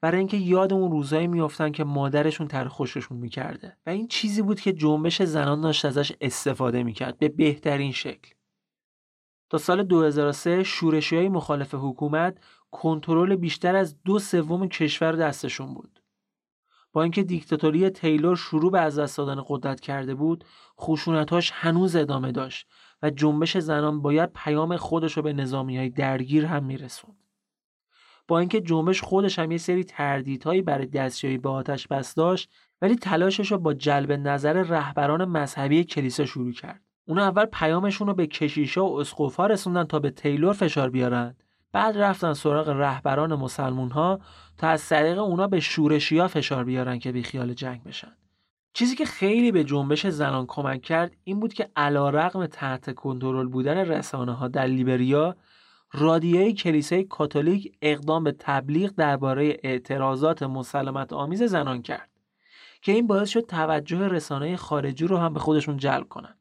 برای 0.00 0.18
اینکه 0.18 0.36
یاد 0.36 0.72
اون 0.72 0.90
روزایی 0.90 1.26
میافتن 1.26 1.72
که 1.72 1.84
مادرشون 1.84 2.48
تر 2.48 2.68
خوششون 2.68 3.18
می‌کرده 3.18 3.76
و 3.86 3.90
این 3.90 4.08
چیزی 4.08 4.42
بود 4.42 4.60
که 4.60 4.72
جنبش 4.72 5.22
زنان 5.22 5.60
داشت 5.60 5.84
ازش 5.84 6.12
استفاده 6.20 6.82
می‌کرد 6.82 7.18
به 7.18 7.28
بهترین 7.28 7.92
شکل. 7.92 8.30
تا 9.50 9.58
سال 9.58 9.82
2003 9.82 10.62
شورشی 10.62 11.16
های 11.16 11.28
مخالف 11.28 11.74
حکومت 11.74 12.38
کنترل 12.70 13.36
بیشتر 13.36 13.76
از 13.76 14.02
دو 14.02 14.18
سوم 14.18 14.68
کشور 14.68 15.12
دستشون 15.12 15.74
بود. 15.74 16.02
با 16.92 17.02
اینکه 17.02 17.22
دیکتاتوری 17.22 17.90
تیلور 17.90 18.36
شروع 18.36 18.72
به 18.72 18.80
از 18.80 18.98
دست 18.98 19.16
دادن 19.18 19.42
قدرت 19.46 19.80
کرده 19.80 20.14
بود، 20.14 20.44
خشونتاش 20.80 21.50
هنوز 21.54 21.96
ادامه 21.96 22.32
داشت 22.32 22.66
و 23.02 23.10
جنبش 23.10 23.58
زنان 23.58 24.02
باید 24.02 24.30
پیام 24.34 24.76
خودش 24.76 25.12
رو 25.12 25.22
به 25.22 25.32
نظامی 25.32 25.78
های 25.78 25.90
درگیر 25.90 26.46
هم 26.46 26.64
میرسوند. 26.64 27.16
با 28.28 28.38
اینکه 28.38 28.60
جنبش 28.60 29.00
خودش 29.00 29.38
هم 29.38 29.50
یه 29.50 29.58
سری 29.58 29.84
تردیدهایی 29.84 30.62
برای 30.62 30.86
دستیابی 30.86 31.38
به 31.38 31.48
آتش 31.48 31.88
بس 31.88 32.14
داشت 32.14 32.50
ولی 32.82 32.96
تلاشش 32.96 33.52
رو 33.52 33.58
با 33.58 33.74
جلب 33.74 34.12
نظر 34.12 34.52
رهبران 34.52 35.24
مذهبی 35.24 35.84
کلیسا 35.84 36.24
شروع 36.24 36.52
کرد. 36.52 36.80
اونا 37.06 37.22
اول 37.22 37.44
پیامشون 37.44 38.06
رو 38.06 38.14
به 38.14 38.26
کشیشا 38.26 38.86
و 38.86 39.00
اسقفا 39.00 39.46
رسوندن 39.46 39.84
تا 39.84 39.98
به 39.98 40.10
تیلور 40.10 40.52
فشار 40.52 40.90
بیارن 40.90 41.36
بعد 41.72 41.98
رفتن 41.98 42.32
سراغ 42.32 42.68
رهبران 42.68 43.34
مسلمون 43.34 43.90
ها 43.90 44.20
تا 44.58 44.68
از 44.68 44.88
طریق 44.88 45.18
اونا 45.18 45.46
به 45.46 45.60
شورشی 45.60 46.26
فشار 46.26 46.64
بیارن 46.64 46.98
که 46.98 47.12
بی 47.12 47.22
خیال 47.22 47.54
جنگ 47.54 47.82
بشن 47.84 48.12
چیزی 48.74 48.96
که 48.96 49.04
خیلی 49.04 49.52
به 49.52 49.64
جنبش 49.64 50.06
زنان 50.06 50.46
کمک 50.46 50.82
کرد 50.82 51.16
این 51.24 51.40
بود 51.40 51.54
که 51.54 51.70
علا 51.76 52.10
رقم 52.10 52.46
تحت 52.46 52.94
کنترل 52.94 53.48
بودن 53.48 53.76
رسانه 53.76 54.32
ها 54.32 54.48
در 54.48 54.66
لیبریا 54.66 55.36
رادیوی 55.92 56.52
کلیسای 56.52 57.04
کاتولیک 57.04 57.72
اقدام 57.82 58.24
به 58.24 58.32
تبلیغ 58.38 58.90
درباره 58.90 59.56
اعتراضات 59.62 60.42
مسلمت 60.42 61.12
آمیز 61.12 61.42
زنان 61.42 61.82
کرد 61.82 62.08
که 62.82 62.92
این 62.92 63.06
باعث 63.06 63.28
شد 63.28 63.40
توجه 63.40 64.08
رسانه 64.08 64.56
خارجی 64.56 65.06
رو 65.06 65.16
هم 65.16 65.34
به 65.34 65.40
خودشون 65.40 65.76
جلب 65.76 66.08
کنند. 66.08 66.38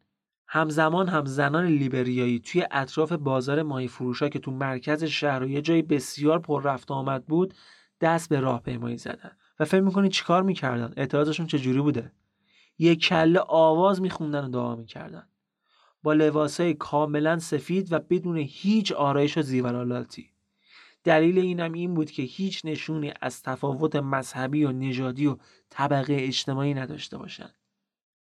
همزمان 0.47 1.07
هم 1.07 1.25
زنان 1.25 1.65
لیبریایی 1.65 2.39
توی 2.39 2.65
اطراف 2.71 3.11
بازار 3.11 3.63
ماهی 3.63 3.87
فروشا 3.87 4.29
که 4.29 4.39
تو 4.39 4.51
مرکز 4.51 5.03
شهر 5.03 5.43
و 5.43 5.49
یه 5.49 5.61
جای 5.61 5.81
بسیار 5.81 6.39
پر 6.39 6.63
رفت 6.63 6.91
آمد 6.91 7.25
بود 7.25 7.53
دست 8.01 8.29
به 8.29 8.39
راهپیمایی 8.39 8.97
زدن 8.97 9.31
و 9.59 9.65
فکر 9.65 9.81
می‌کنی 9.81 10.09
چیکار 10.09 10.43
می‌کردن 10.43 10.93
اعتراضشون 10.97 11.47
چجوری 11.47 11.81
بوده 11.81 12.11
یک 12.81 12.99
کله 12.99 13.39
آواز 13.39 14.01
میخوندن 14.01 14.45
و 14.45 14.49
دعا 14.49 14.75
می‌کردن. 14.75 15.27
با 16.03 16.13
لباسای 16.13 16.73
کاملا 16.73 17.39
سفید 17.39 17.93
و 17.93 17.99
بدون 17.99 18.37
هیچ 18.37 18.91
آرایش 18.91 19.37
و 19.37 19.41
زیورالاتی 19.41 20.31
دلیل 21.03 21.39
اینم 21.39 21.73
این 21.73 21.93
بود 21.93 22.11
که 22.11 22.23
هیچ 22.23 22.61
نشونی 22.65 23.13
از 23.21 23.43
تفاوت 23.43 23.95
مذهبی 23.95 24.65
و 24.65 24.71
نژادی 24.71 25.27
و 25.27 25.37
طبقه 25.69 26.15
اجتماعی 26.19 26.73
نداشته 26.73 27.17
باشند. 27.17 27.55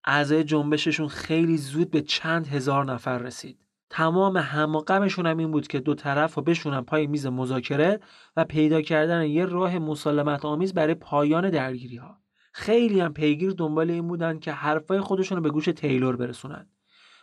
اعضای 0.04 0.44
جنبششون 0.44 1.08
خیلی 1.08 1.56
زود 1.56 1.90
به 1.90 2.02
چند 2.02 2.46
هزار 2.46 2.84
نفر 2.84 3.18
رسید. 3.18 3.58
تمام 3.90 4.36
هم 4.36 4.82
هم 5.26 5.38
این 5.38 5.50
بود 5.50 5.66
که 5.66 5.80
دو 5.80 5.94
طرف 5.94 6.34
رو 6.34 6.42
بشونن 6.42 6.80
پای 6.80 7.06
میز 7.06 7.26
مذاکره 7.26 8.00
و 8.36 8.44
پیدا 8.44 8.82
کردن 8.82 9.26
یه 9.26 9.44
راه 9.44 9.78
مسالمت 9.78 10.44
آمیز 10.44 10.74
برای 10.74 10.94
پایان 10.94 11.50
درگیری 11.50 11.96
ها 11.96 12.23
خیلی 12.56 13.00
هم 13.00 13.12
پیگیر 13.12 13.50
دنبال 13.50 13.90
این 13.90 14.08
بودن 14.08 14.38
که 14.38 14.52
حرفای 14.52 15.00
خودشون 15.00 15.36
رو 15.36 15.42
به 15.42 15.50
گوش 15.50 15.64
تیلور 15.64 16.16
برسونن. 16.16 16.66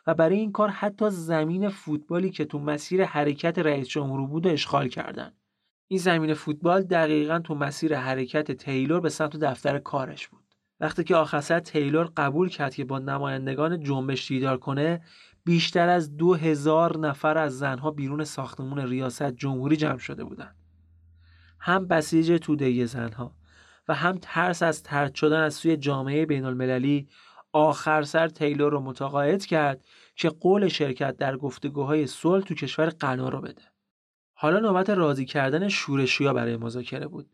و 0.08 0.14
برای 0.14 0.36
این 0.36 0.52
کار 0.52 0.70
حتی 0.70 1.10
زمین 1.10 1.70
فوتبالی 1.70 2.30
که 2.30 2.46
تو 2.46 2.60
مسیر 2.60 3.06
حرکت 3.06 3.60
رئیس 3.60 3.88
جمهور 3.88 4.28
بود 4.28 4.48
اشغال 4.48 4.88
کردن. 4.88 5.34
این 5.88 6.00
زمین 6.00 6.34
فوتبال 6.34 6.84
دقیقا 6.84 7.40
تو 7.40 7.56
مسیر 7.56 7.98
حرکت 7.98 8.52
تیلور 8.52 9.00
به 9.00 9.10
سمت 9.10 9.38
دفتر 9.38 9.80
کارش 9.80 10.28
بود. 10.28 10.44
وقتی 10.80 11.04
که 11.04 11.16
آخر 11.16 11.60
تیلور 11.60 12.10
قبول 12.18 12.50
کرد 12.50 12.76
که 12.76 12.86
با 12.86 13.00
نمایندگان 13.00 13.84
جنبش 13.84 14.28
دیدار 14.28 14.58
کنه 14.58 15.02
بیشتر 15.44 15.90
از 15.90 16.18
دو 16.18 16.34
هزار 16.34 16.98
نفر 16.98 17.38
از 17.38 17.60
زنها 17.60 17.92
بیرون 17.92 18.24
ساختمون 18.24 18.80
ریاست 18.80 19.32
جمهوری 19.32 19.76
جمع 19.76 19.98
شده 19.98 20.24
بودند. 20.24 20.56
هم 21.60 21.88
بسیج 21.88 22.40
توده 22.42 22.86
زنها. 22.86 23.41
هم 23.94 24.18
ترس 24.22 24.64
از 24.64 24.84
ترد 24.84 25.16
شدن 25.16 25.42
از 25.42 25.54
سوی 25.54 25.78
جامعه 25.78 26.26
بین 26.26 26.46
المللی 26.46 27.08
آخر 27.54 28.02
سر 28.02 28.28
تیلور 28.28 28.72
رو 28.72 28.80
متقاعد 28.80 29.46
کرد 29.46 29.86
که 30.16 30.30
قول 30.30 30.68
شرکت 30.68 31.18
در 31.18 31.38
گفتگوهای 31.38 32.08
صلح 32.08 32.44
تو 32.44 32.54
کشور 32.54 32.90
غنا 32.90 33.30
رو 33.30 33.42
بده. 33.42 33.62
حالا 34.34 34.60
نوبت 34.60 34.90
راضی 34.90 35.26
کردن 35.26 35.68
شورشیا 35.68 36.34
برای 36.34 36.58
مذاکره 36.58 37.08
بود. 37.08 37.30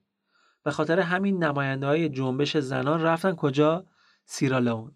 به 0.64 0.72
خاطر 0.72 1.00
همین 1.00 1.44
نماینده 1.44 1.86
های 1.86 2.10
جنبش 2.10 2.58
زنان 2.58 3.02
رفتن 3.02 3.36
کجا؟ 3.36 3.86
سیرالئون 4.26 4.92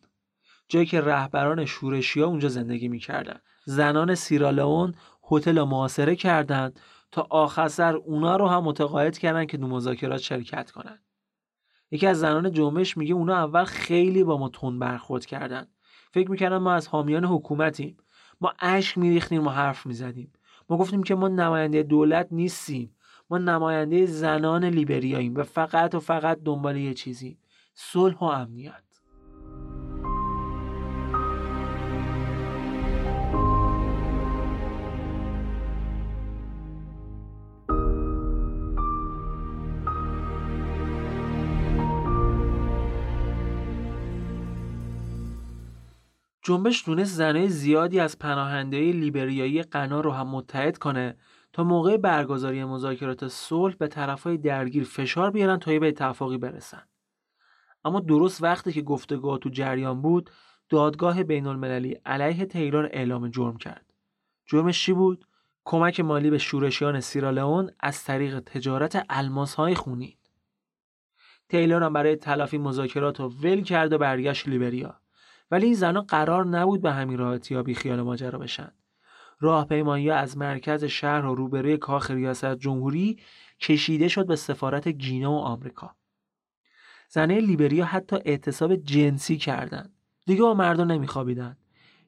جایی 0.69 0.85
که 0.85 1.01
رهبران 1.01 1.65
شورشی 1.65 2.21
ها 2.21 2.27
اونجا 2.27 2.49
زندگی 2.49 2.87
می‌کردن 2.87 3.39
زنان 3.65 4.15
سیرالئون 4.15 4.95
هتل 5.31 5.57
رو 5.57 6.15
کردند 6.15 6.79
تا 7.11 7.27
آخر 7.29 7.67
سر 7.67 7.95
اونا 7.95 8.35
رو 8.35 8.47
هم 8.47 8.63
متقاعد 8.63 9.17
کردن 9.17 9.45
که 9.45 9.57
دو 9.57 9.67
مذاکرات 9.67 10.21
شرکت 10.21 10.71
کنن 10.71 10.99
یکی 11.91 12.07
از 12.07 12.19
زنان 12.19 12.51
جنبش 12.51 12.97
میگه 12.97 13.13
اونا 13.13 13.35
اول 13.35 13.63
خیلی 13.63 14.23
با 14.23 14.37
ما 14.37 14.49
تون 14.49 14.79
برخورد 14.79 15.25
کردن. 15.25 15.67
فکر 16.11 16.31
می‌کردن 16.31 16.57
ما 16.57 16.73
از 16.73 16.87
حامیان 16.87 17.25
حکومتیم. 17.25 17.97
ما 18.41 18.53
اشک 18.59 18.97
میریختیم 18.97 19.47
و 19.47 19.49
حرف 19.49 19.85
می‌زدیم. 19.85 20.31
ما 20.69 20.77
گفتیم 20.77 21.03
که 21.03 21.15
ما 21.15 21.27
نماینده 21.27 21.83
دولت 21.83 22.27
نیستیم. 22.31 22.95
ما 23.29 23.37
نماینده 23.37 24.05
زنان 24.05 24.65
لیبریاییم 24.65 25.35
و 25.35 25.43
فقط 25.43 25.95
و 25.95 25.99
فقط 25.99 26.43
دنبال 26.43 26.77
یه 26.77 26.93
چیزی 26.93 27.37
صلح 27.73 28.17
و 28.17 28.23
امنیت. 28.23 28.90
جنبش 46.51 46.81
تونست 46.81 47.15
زنای 47.15 47.49
زیادی 47.49 47.99
از 47.99 48.19
پناهنده 48.19 48.91
لیبریایی 48.91 49.63
غنا 49.63 50.01
رو 50.01 50.11
هم 50.11 50.27
متحد 50.27 50.77
کنه 50.77 51.17
تا 51.53 51.63
موقع 51.63 51.97
برگزاری 51.97 52.63
مذاکرات 52.63 53.27
صلح 53.27 53.75
به 53.75 53.87
طرفهای 53.87 54.37
درگیر 54.37 54.83
فشار 54.83 55.31
بیارن 55.31 55.57
تا 55.59 55.79
به 55.79 55.87
اتفاقی 55.87 56.37
برسن. 56.37 56.83
اما 57.85 57.99
درست 57.99 58.43
وقتی 58.43 58.71
که 58.71 58.81
گفتگاه 58.81 59.39
تو 59.39 59.49
جریان 59.49 60.01
بود 60.01 60.29
دادگاه 60.69 61.23
بین 61.23 61.47
المللی 61.47 61.97
علیه 62.05 62.45
تیلور 62.45 62.89
اعلام 62.93 63.29
جرم 63.29 63.57
کرد. 63.57 63.93
جرمش 64.45 64.85
چی 64.85 64.93
بود؟ 64.93 65.25
کمک 65.65 65.99
مالی 65.99 66.29
به 66.29 66.37
شورشیان 66.37 66.99
سیرالئون 66.99 67.71
از 67.79 68.03
طریق 68.03 68.39
تجارت 68.39 69.05
الماس 69.09 69.53
های 69.53 69.75
خونین. 69.75 70.15
تیلور 71.49 71.83
هم 71.83 71.93
برای 71.93 72.15
تلافی 72.15 72.57
مذاکرات 72.57 73.19
رو 73.19 73.29
ول 73.29 73.61
کرد 73.61 73.93
و 73.93 73.97
برگشت 73.97 74.47
لیبریا. 74.47 75.00
ولی 75.51 75.65
این 75.65 75.75
زنها 75.75 76.01
قرار 76.01 76.45
نبود 76.45 76.81
به 76.81 76.91
همین 76.91 77.17
راحتی 77.17 77.55
ها 77.55 77.63
بیخیال 77.63 78.01
ماجرا 78.01 78.39
بشن 78.39 78.71
راهپیمایی 79.41 80.09
از 80.09 80.37
مرکز 80.37 80.83
شهر 80.83 81.25
و 81.25 81.35
روبروی 81.35 81.77
کاخ 81.77 82.11
ریاست 82.11 82.55
جمهوری 82.55 83.19
کشیده 83.59 84.07
شد 84.07 84.27
به 84.27 84.35
سفارت 84.35 84.87
گینا 84.87 85.31
و 85.31 85.39
آمریکا. 85.39 85.95
زنه 87.09 87.39
لیبریا 87.39 87.85
حتی 87.85 88.15
اعتصاب 88.25 88.75
جنسی 88.75 89.37
کردند. 89.37 89.93
دیگه 90.25 90.41
با 90.41 90.53
مردم 90.53 90.91
نمیخوابیدن. 90.91 91.57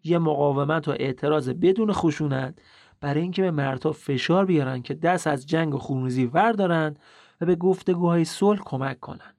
یه 0.03 0.17
مقاومت 0.17 0.87
و 0.87 0.91
اعتراض 0.91 1.49
بدون 1.49 1.91
خشونت 1.91 2.59
برای 3.01 3.21
اینکه 3.21 3.41
به 3.41 3.51
مردها 3.51 3.91
فشار 3.91 4.45
بیارن 4.45 4.81
که 4.81 4.93
دست 4.93 5.27
از 5.27 5.47
جنگ 5.47 5.75
و 5.75 5.77
خونریزی 5.77 6.25
وردارن 6.25 6.95
و 7.41 7.45
به 7.45 7.55
گفتگوهای 7.55 8.25
صلح 8.25 8.61
کمک 8.65 8.99
کنند. 8.99 9.32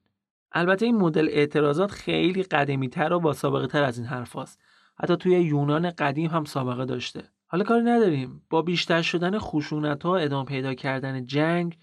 البته 0.57 0.85
این 0.85 0.95
مدل 0.95 1.27
اعتراضات 1.31 1.91
خیلی 1.91 2.43
قدیمی 2.43 2.89
تر 2.89 3.13
و 3.13 3.19
با 3.19 3.33
سابقه 3.33 3.67
تر 3.67 3.83
از 3.83 3.97
این 3.97 4.07
حرف 4.07 4.35
هست. 4.35 4.59
حتی 4.99 5.15
توی 5.15 5.31
یونان 5.31 5.89
قدیم 5.89 6.29
هم 6.29 6.45
سابقه 6.45 6.85
داشته. 6.85 7.23
حالا 7.47 7.63
کاری 7.63 7.83
نداریم. 7.83 8.41
با 8.49 8.61
بیشتر 8.61 9.01
شدن 9.01 9.39
خشونت 9.39 10.03
ها 10.03 10.17
ادامه 10.17 10.45
پیدا 10.45 10.73
کردن 10.73 11.25
جنگ 11.25 11.77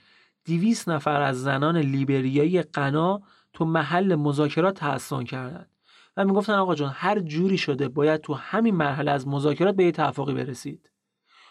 دیویس 0.44 0.88
نفر 0.88 1.22
از 1.22 1.42
زنان 1.42 1.76
لیبریایی 1.76 2.62
قنا 2.62 3.20
تو 3.52 3.64
محل 3.64 4.14
مذاکرات 4.14 4.74
تحسن 4.74 5.24
کردند. 5.24 5.70
و 6.16 6.24
می‌گفتن 6.24 6.52
آقا 6.52 6.74
جان 6.74 6.92
هر 6.94 7.18
جوری 7.18 7.58
شده 7.58 7.88
باید 7.88 8.20
تو 8.20 8.34
همین 8.34 8.74
مرحله 8.74 9.10
از 9.10 9.28
مذاکرات 9.28 9.76
به 9.76 9.84
یه 9.84 9.92
توافقی 9.92 10.34
برسید. 10.34 10.90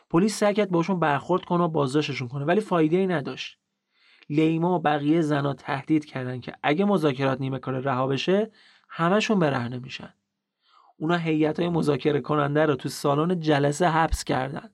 پلیس 0.09 0.39
سعی 0.39 0.53
کرد 0.53 0.69
باشون 0.69 0.99
برخورد 0.99 1.45
کنه 1.45 1.63
و 1.63 1.67
بازداشتشون 1.67 2.27
کنه 2.27 2.45
ولی 2.45 2.61
فایده 2.61 2.97
ای 2.97 3.07
نداشت. 3.07 3.60
لیما 4.31 4.75
و 4.75 4.79
بقیه 4.79 5.21
زنا 5.21 5.53
تهدید 5.53 6.05
کردن 6.05 6.39
که 6.39 6.53
اگه 6.63 6.85
مذاکرات 6.85 7.41
نیمه 7.41 7.59
کار 7.59 7.79
رها 7.79 8.07
بشه 8.07 8.51
همشون 8.89 9.39
برهنه 9.39 9.79
میشن. 9.79 10.13
اونا 10.97 11.15
هیئت 11.15 11.59
های 11.59 11.69
مذاکره 11.69 12.21
کننده 12.21 12.65
رو 12.65 12.75
تو 12.75 12.89
سالن 12.89 13.39
جلسه 13.39 13.89
حبس 13.89 14.23
کردن 14.23 14.69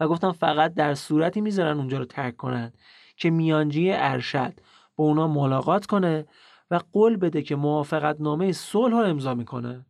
و 0.00 0.08
گفتن 0.08 0.32
فقط 0.32 0.74
در 0.74 0.94
صورتی 0.94 1.40
می‌ذارن 1.40 1.78
اونجا 1.78 1.98
رو 1.98 2.04
ترک 2.04 2.36
کنن 2.36 2.72
که 3.16 3.30
میانجی 3.30 3.92
ارشد 3.92 4.52
با 4.96 5.04
اونا 5.04 5.28
ملاقات 5.28 5.86
کنه 5.86 6.26
و 6.70 6.80
قول 6.92 7.16
بده 7.16 7.42
که 7.42 7.56
موافقت 7.56 8.20
نامه 8.20 8.52
صلح 8.52 9.00
رو 9.00 9.08
امضا 9.08 9.34
می‌کنه. 9.34 9.86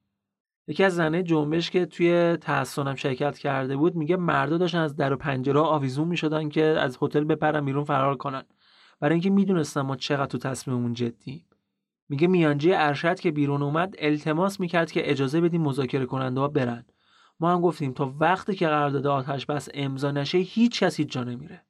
یکی 0.68 0.84
از 0.84 0.94
زنه 0.94 1.22
جنبش 1.22 1.70
که 1.70 1.86
توی 1.86 2.36
تحسنم 2.36 2.94
شرکت 2.94 3.38
کرده 3.38 3.76
بود 3.76 3.96
میگه 3.96 4.16
مردا 4.16 4.58
داشتن 4.58 4.78
از 4.78 4.96
در 4.96 5.12
و 5.12 5.16
پنجره 5.16 5.60
آویزون 5.60 6.08
می‌شدن 6.08 6.48
که 6.48 6.64
از 6.64 6.98
هتل 7.02 7.24
بپرن 7.24 7.64
بیرون 7.64 7.84
فرار 7.84 8.16
کنن. 8.16 8.44
برای 9.00 9.12
اینکه 9.12 9.30
می‌دونستن 9.30 9.80
ما 9.80 9.96
چقدر 9.96 10.26
تو 10.26 10.38
تصمیممون 10.38 10.94
جدی. 10.94 11.44
میگه 12.08 12.26
میانجی 12.26 12.72
ارشد 12.72 13.20
که 13.20 13.30
بیرون 13.30 13.62
اومد 13.62 13.94
التماس 13.98 14.60
می‌کرد 14.60 14.92
که 14.92 15.10
اجازه 15.10 15.40
بدیم 15.40 15.62
مذاکره 15.62 16.06
کننده 16.06 16.40
ها 16.40 16.48
برن. 16.48 16.84
ما 17.40 17.52
هم 17.52 17.60
گفتیم 17.60 17.92
تا 17.92 18.14
وقتی 18.20 18.54
که 18.54 18.66
قرارداد 18.66 19.06
آتش 19.06 19.46
بس 19.46 19.68
امضا 19.74 20.10
نشه 20.10 20.38
هیچ 20.38 20.82
کسی 20.82 21.04
جا 21.04 21.24
نمیره. 21.24 21.62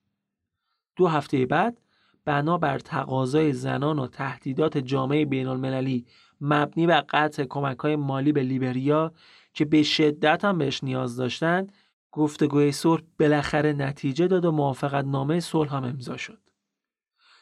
دو 0.97 1.07
هفته 1.07 1.47
بعد 1.47 1.81
بر 2.25 2.79
تقاضای 2.79 3.53
زنان 3.53 3.99
و 3.99 4.07
تهدیدات 4.07 4.79
جامعه 4.79 5.25
بین 5.25 5.47
المللی 5.47 6.07
مبنی 6.41 6.87
بر 6.87 7.01
قطع 7.01 7.45
کمک 7.45 7.79
های 7.79 7.97
مالی 7.97 8.33
به 8.33 8.43
لیبریا 8.43 9.13
که 9.55 9.65
به 9.65 9.83
شدت 9.83 10.45
هم 10.45 10.59
بهش 10.59 10.85
نیاز 10.85 11.17
داشتند 11.17 11.73
گفتگوی 12.13 12.73
صلح 12.73 13.03
بالاخره 13.21 13.73
نتیجه 13.73 14.27
داد 14.27 14.45
و 14.45 14.53
موافقت 14.53 15.05
نامه 15.05 15.41
صلح 15.41 15.75
هم 15.77 15.85
امضا 15.85 16.17
شد. 16.17 16.46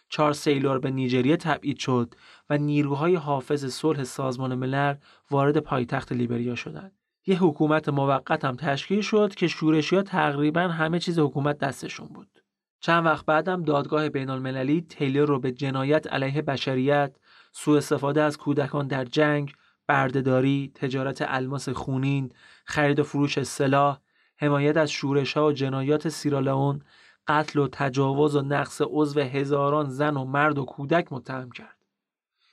چهار 0.09 0.33
سیلور 0.33 0.79
به 0.79 0.91
نیجریه 0.91 1.37
تبعید 1.37 1.79
شد 1.79 2.15
و 2.51 2.59
نیروهای 2.59 3.15
حافظ 3.15 3.67
صلح 3.67 4.05
سازمان 4.05 4.55
ملل 4.55 4.95
وارد 5.31 5.59
پایتخت 5.59 6.13
لیبریا 6.13 6.55
شدند. 6.55 6.93
یه 7.27 7.39
حکومت 7.39 7.89
موقت 7.89 8.45
هم 8.45 8.57
تشکیل 8.57 9.01
شد 9.01 9.35
که 9.35 9.49
شورشی 9.49 9.97
ها 9.97 10.03
تقریبا 10.03 10.61
همه 10.61 10.99
چیز 10.99 11.19
حکومت 11.19 11.59
دستشون 11.59 12.09
بود. 12.09 12.43
چند 12.81 13.07
وقت 13.07 13.27
بعدم 13.27 13.63
دادگاه 13.63 14.09
بین 14.09 14.31
المللی 14.31 14.81
تیلر 14.81 15.25
رو 15.27 15.41
به 15.41 15.53
جنایت 15.53 16.07
علیه 16.07 16.43
بشریت، 16.43 17.17
سوء 17.53 17.77
استفاده 17.77 18.23
از 18.23 18.39
کودکان 18.39 18.87
در 18.87 19.05
جنگ، 19.05 19.53
بردهداری، 19.87 20.73
تجارت 20.75 21.25
الماس 21.29 21.69
خونین، 21.69 22.33
خرید 22.65 23.01
و 23.01 23.03
فروش 23.03 23.43
سلاح، 23.43 23.99
حمایت 24.37 24.77
از 24.77 24.91
شورش 24.91 25.33
ها 25.33 25.47
و 25.47 25.53
جنایات 25.53 26.09
سیرالئون، 26.09 26.83
قتل 27.29 27.59
و 27.59 27.69
تجاوز 27.73 28.37
و 28.37 28.43
نقص 28.43 28.83
عضو 28.85 29.21
هزاران 29.21 29.91
زن 29.91 30.17
و 30.17 30.25
مرد 30.25 30.59
و 30.59 30.65
کودک 30.65 31.13
متهم 31.13 31.51
کرد. 31.51 31.77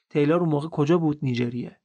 تیلور 0.09 0.41
موقع 0.41 0.67
کجا 0.67 0.97
بود 0.97 1.19
نیجریه؟ 1.21 1.77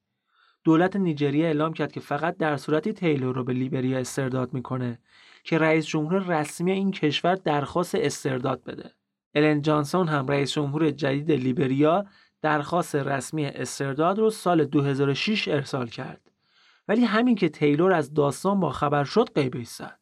دولت 0.65 0.97
نیجریه 0.97 1.47
اعلام 1.47 1.73
کرد 1.73 1.93
که 1.93 2.01
فقط 2.01 2.37
در 2.37 2.57
صورتی 2.57 2.93
تیلور 2.93 3.35
رو 3.35 3.45
به 3.45 3.53
لیبریا 3.53 3.99
استرداد 3.99 4.55
می‌کنه 4.55 4.99
که 5.45 5.59
رئیس 5.59 5.87
جمهور 5.87 6.19
رسمی 6.19 6.73
این 6.73 6.91
کشور 6.91 7.35
درخواست 7.35 7.95
استرداد 7.95 8.65
بده. 8.65 8.93
الن 9.35 9.63
جانسون 9.63 10.09
هم 10.09 10.27
رئیس 10.27 10.53
جمهور 10.53 10.91
جدید 10.91 11.33
لیبریا 11.33 12.07
درخواست 12.43 12.95
رسمی 12.95 13.47
استرداد 13.47 14.19
رو 14.19 14.31
سال 14.31 14.65
2006 14.65 15.49
ارسال 15.49 15.87
کرد. 15.87 16.31
ولی 16.89 17.05
همین 17.05 17.35
که 17.35 17.49
تیلور 17.49 17.93
از 17.93 18.15
داستان 18.15 18.61
با 18.61 18.71
خبر 18.71 19.05
شد 19.05 19.31
قیب 19.35 19.63
زد. 19.63 19.99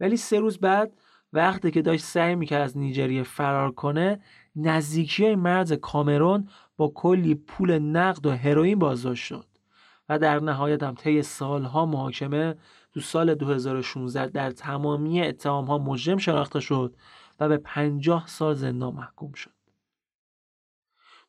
ولی 0.00 0.16
سه 0.16 0.40
روز 0.40 0.58
بعد 0.58 0.92
وقتی 1.32 1.70
که 1.70 1.82
داشت 1.82 2.04
سعی 2.04 2.34
می‌کرد 2.34 2.62
از 2.62 2.78
نیجریه 2.78 3.22
فرار 3.22 3.72
کنه 3.72 4.20
نزدیکی 4.56 5.24
های 5.24 5.36
مرز 5.36 5.72
کامرون 5.72 6.48
با 6.76 6.88
کلی 6.94 7.34
پول 7.34 7.78
نقد 7.78 8.26
و 8.26 8.30
هروئین 8.30 8.78
بازداشت 8.78 9.24
شد 9.24 9.46
و 10.08 10.18
در 10.18 10.40
نهایت 10.40 10.82
هم 10.82 10.94
طی 10.94 11.22
سالها 11.22 11.86
محاکمه 11.86 12.54
تو 12.94 13.00
سال 13.00 13.34
2016 13.34 14.26
در 14.26 14.50
تمامی 14.50 15.22
اتهام 15.22 15.64
ها 15.64 15.78
مجرم 15.78 16.18
شناخته 16.18 16.60
شد 16.60 16.96
و 17.40 17.48
به 17.48 17.56
50 17.56 18.26
سال 18.26 18.54
زندان 18.54 18.94
محکوم 18.94 19.32
شد. 19.32 19.50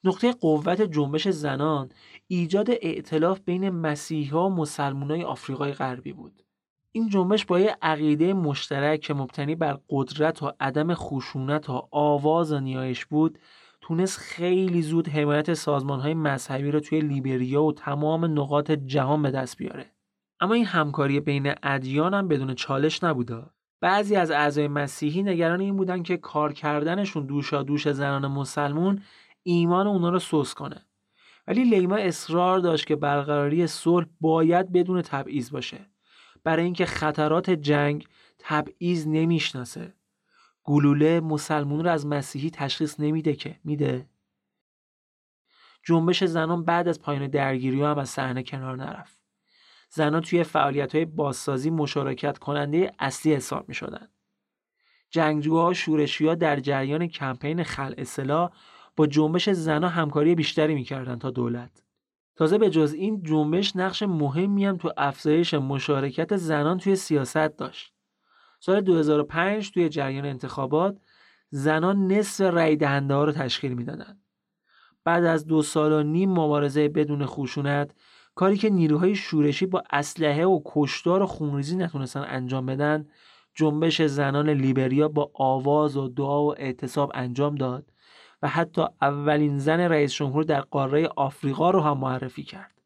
نقطه 0.03 0.33
قوت 0.33 0.81
جنبش 0.81 1.27
زنان 1.27 1.89
ایجاد 2.27 2.69
ائتلاف 2.69 3.39
بین 3.39 3.69
مسیحی 3.69 4.29
ها 4.29 4.47
و 4.49 4.55
مسلمان 4.55 5.11
های 5.11 5.23
آفریقای 5.23 5.73
غربی 5.73 6.13
بود. 6.13 6.43
این 6.91 7.09
جنبش 7.09 7.45
با 7.45 7.59
یه 7.59 7.77
عقیده 7.81 8.33
مشترک 8.33 8.99
که 8.99 9.13
مبتنی 9.13 9.55
بر 9.55 9.79
قدرت 9.89 10.43
و 10.43 10.51
عدم 10.59 10.93
خشونت 10.93 11.69
و 11.69 11.87
آواز 11.91 12.51
و 12.51 12.59
نیایش 12.59 13.05
بود 13.05 13.39
تونست 13.81 14.17
خیلی 14.17 14.81
زود 14.81 15.07
حمایت 15.07 15.53
سازمان 15.53 15.99
های 15.99 16.13
مذهبی 16.13 16.71
رو 16.71 16.79
توی 16.79 17.01
لیبریا 17.01 17.63
و 17.63 17.73
تمام 17.73 18.25
نقاط 18.25 18.71
جهان 18.71 19.21
به 19.21 19.31
دست 19.31 19.57
بیاره. 19.57 19.91
اما 20.39 20.53
این 20.53 20.65
همکاری 20.65 21.19
بین 21.19 21.53
ادیان 21.63 22.13
هم 22.13 22.27
بدون 22.27 22.55
چالش 22.55 23.03
نبوده. 23.03 23.43
بعضی 23.81 24.15
از 24.15 24.31
اعضای 24.31 24.67
مسیحی 24.67 25.23
نگران 25.23 25.61
این 25.61 25.77
بودن 25.77 26.03
که 26.03 26.17
کار 26.17 26.53
کردنشون 26.53 27.25
دوشا 27.25 27.63
دوش 27.63 27.89
زنان 27.89 28.27
مسلمون 28.27 29.01
ایمان 29.43 29.87
اونا 29.87 30.09
رو 30.09 30.19
سوس 30.19 30.53
کنه. 30.53 30.85
ولی 31.47 31.63
لیما 31.63 31.95
اصرار 31.95 32.59
داشت 32.59 32.87
که 32.87 32.95
برقراری 32.95 33.67
صلح 33.67 34.05
باید 34.21 34.71
بدون 34.71 35.01
تبعیض 35.01 35.51
باشه. 35.51 35.89
برای 36.43 36.63
اینکه 36.63 36.85
خطرات 36.85 37.49
جنگ 37.49 38.07
تبعیض 38.39 39.07
نمی‌شناسه. 39.07 39.93
گلوله 40.63 41.19
مسلمون 41.19 41.83
رو 41.83 41.91
از 41.91 42.07
مسیحی 42.07 42.49
تشخیص 42.49 42.99
نمیده 42.99 43.33
که 43.35 43.59
میده. 43.63 44.09
جنبش 45.83 46.23
زنان 46.23 46.65
بعد 46.65 46.87
از 46.87 47.01
پایان 47.01 47.27
درگیری 47.27 47.81
هم 47.81 47.97
از 47.97 48.09
صحنه 48.09 48.43
کنار 48.43 48.75
نرفت. 48.75 49.19
زنان 49.89 50.21
توی 50.21 50.43
فعالیت 50.43 50.95
های 50.95 51.05
بازسازی 51.05 51.69
مشارکت 51.69 52.37
کننده 52.37 52.91
اصلی 52.99 53.33
حساب 53.33 53.69
می 53.69 53.75
شدن. 53.75 54.07
جنگجوها 55.09 55.73
شورشی 55.73 56.35
در 56.35 56.59
جریان 56.59 57.07
کمپین 57.07 57.63
خل 57.63 57.93
اصلاح 57.97 58.51
با 58.95 59.07
جنبش 59.07 59.49
زنان 59.49 59.91
همکاری 59.91 60.35
بیشتری 60.35 60.75
می‌کردند 60.75 61.21
تا 61.21 61.31
دولت. 61.31 61.83
تازه 62.39 62.57
به 62.57 62.69
جز 62.69 62.93
این 62.93 63.23
جنبش 63.23 63.75
نقش 63.75 64.03
مهمی 64.03 64.65
هم 64.65 64.77
تو 64.77 64.91
افزایش 64.97 65.53
مشارکت 65.53 66.37
زنان 66.37 66.77
توی 66.77 66.95
سیاست 66.95 67.57
داشت. 67.57 67.93
سال 68.59 68.81
2005 68.81 69.71
توی 69.71 69.89
جریان 69.89 70.25
انتخابات 70.25 70.97
زنان 71.49 72.07
نصف 72.07 72.41
رأی 72.41 72.75
دهنده 72.75 73.13
ها 73.13 73.23
رو 73.23 73.31
تشکیل 73.31 73.73
می‌دادند. 73.73 74.21
بعد 75.03 75.23
از 75.25 75.45
دو 75.45 75.61
سال 75.61 75.91
و 75.91 76.03
نیم 76.03 76.29
مبارزه 76.29 76.89
بدون 76.89 77.25
خشونت 77.25 77.91
کاری 78.35 78.57
که 78.57 78.69
نیروهای 78.69 79.15
شورشی 79.15 79.65
با 79.65 79.83
اسلحه 79.91 80.45
و 80.45 80.61
کشتار 80.65 81.23
و 81.23 81.25
خونریزی 81.25 81.75
نتونستن 81.75 82.25
انجام 82.27 82.65
بدن 82.65 83.07
جنبش 83.53 84.01
زنان 84.01 84.49
لیبریا 84.49 85.07
با 85.07 85.31
آواز 85.33 85.97
و 85.97 86.07
دعا 86.07 86.43
و 86.43 86.55
اعتصاب 86.59 87.11
انجام 87.15 87.55
داد 87.55 87.91
و 88.41 88.47
حتی 88.47 88.85
اولین 89.01 89.59
زن 89.59 89.79
رئیس 89.79 90.13
جمهور 90.13 90.43
در 90.43 90.61
قاره 90.61 91.07
آفریقا 91.07 91.71
رو 91.71 91.81
هم 91.81 91.97
معرفی 91.97 92.43
کرد. 92.43 92.79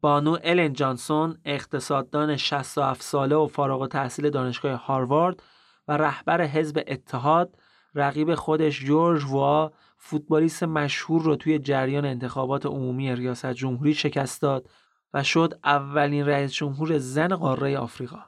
بانو 0.00 0.38
الن 0.44 0.72
جانسون 0.72 1.38
اقتصاددان 1.44 2.36
67 2.36 3.02
ساله 3.02 3.36
و 3.36 3.46
فارغ 3.46 3.80
التحصیل 3.80 4.30
دانشگاه 4.30 4.72
هاروارد 4.72 5.42
و 5.88 5.96
رهبر 5.96 6.46
حزب 6.46 6.82
اتحاد 6.86 7.58
رقیب 7.94 8.34
خودش 8.34 8.84
جورج 8.84 9.24
وا 9.24 9.72
فوتبالیست 9.96 10.62
مشهور 10.62 11.22
رو 11.22 11.36
توی 11.36 11.58
جریان 11.58 12.04
انتخابات 12.04 12.66
عمومی 12.66 13.16
ریاست 13.16 13.52
جمهوری 13.52 13.94
شکست 13.94 14.42
داد 14.42 14.70
و 15.14 15.22
شد 15.22 15.60
اولین 15.64 16.26
رئیس 16.26 16.52
جمهور 16.52 16.98
زن 16.98 17.36
قاره 17.36 17.78
آفریقا. 17.78 18.24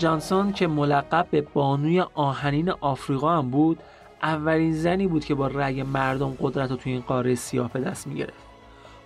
جانسون 0.00 0.52
که 0.52 0.66
ملقب 0.66 1.26
به 1.30 1.40
بانوی 1.40 2.00
آهنین 2.14 2.70
آفریقا 2.70 3.38
هم 3.38 3.50
بود 3.50 3.78
اولین 4.22 4.72
زنی 4.72 5.06
بود 5.06 5.24
که 5.24 5.34
با 5.34 5.46
رأی 5.46 5.82
مردم 5.82 6.36
قدرت 6.40 6.70
رو 6.70 6.76
توی 6.76 6.92
این 6.92 7.00
قاره 7.00 7.34
سیاه 7.34 7.72
به 7.72 7.80
دست 7.80 8.06
می‌گرفت. 8.06 8.46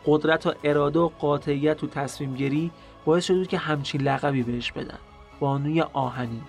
قدرت 0.06 0.46
و 0.46 0.52
اراده 0.64 0.98
و 0.98 1.08
قاطعیت 1.18 1.76
تو 1.76 1.86
تصمیم 1.86 2.34
گیری 2.34 2.70
باعث 3.04 3.24
شد 3.24 3.46
که 3.46 3.58
همچین 3.58 4.00
لقبی 4.00 4.42
بهش 4.42 4.72
بدن. 4.72 4.98
بانوی 5.40 5.80
آهنین. 5.80 6.42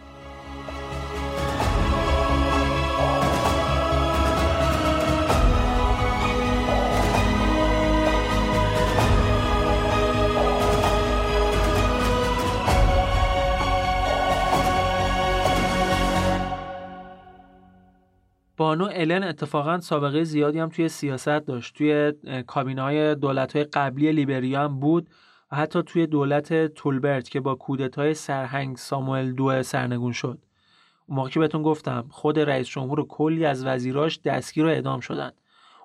بانو 18.57 18.89
الن 18.93 19.23
اتفاقا 19.23 19.79
سابقه 19.79 20.23
زیادی 20.23 20.59
هم 20.59 20.69
توی 20.69 20.89
سیاست 20.89 21.27
داشت. 21.27 21.75
توی 21.75 22.13
کابینه 22.47 22.81
های 22.81 23.15
دولت 23.15 23.55
های 23.55 23.63
قبلی 23.65 24.11
لیبریا 24.11 24.63
هم 24.63 24.79
بود 24.79 25.09
و 25.51 25.55
حتی 25.55 25.83
توی 25.83 26.07
دولت 26.07 26.65
تولبرت 26.65 27.29
که 27.29 27.39
با 27.39 27.55
کودتای 27.55 28.13
سرهنگ 28.13 28.77
ساموئل 28.77 29.31
دو 29.31 29.63
سرنگون 29.63 30.11
شد. 30.11 30.39
اون 31.07 31.15
موقع 31.15 31.29
که 31.29 31.39
بهتون 31.39 31.63
گفتم 31.63 32.05
خود 32.09 32.39
رئیس 32.39 32.67
جمهور 32.67 32.99
و 32.99 33.05
کلی 33.05 33.45
از 33.45 33.65
وزیراش 33.65 34.19
دستگیر 34.21 34.65
و 34.65 34.69
اعدام 34.69 34.99
شدن. 34.99 35.31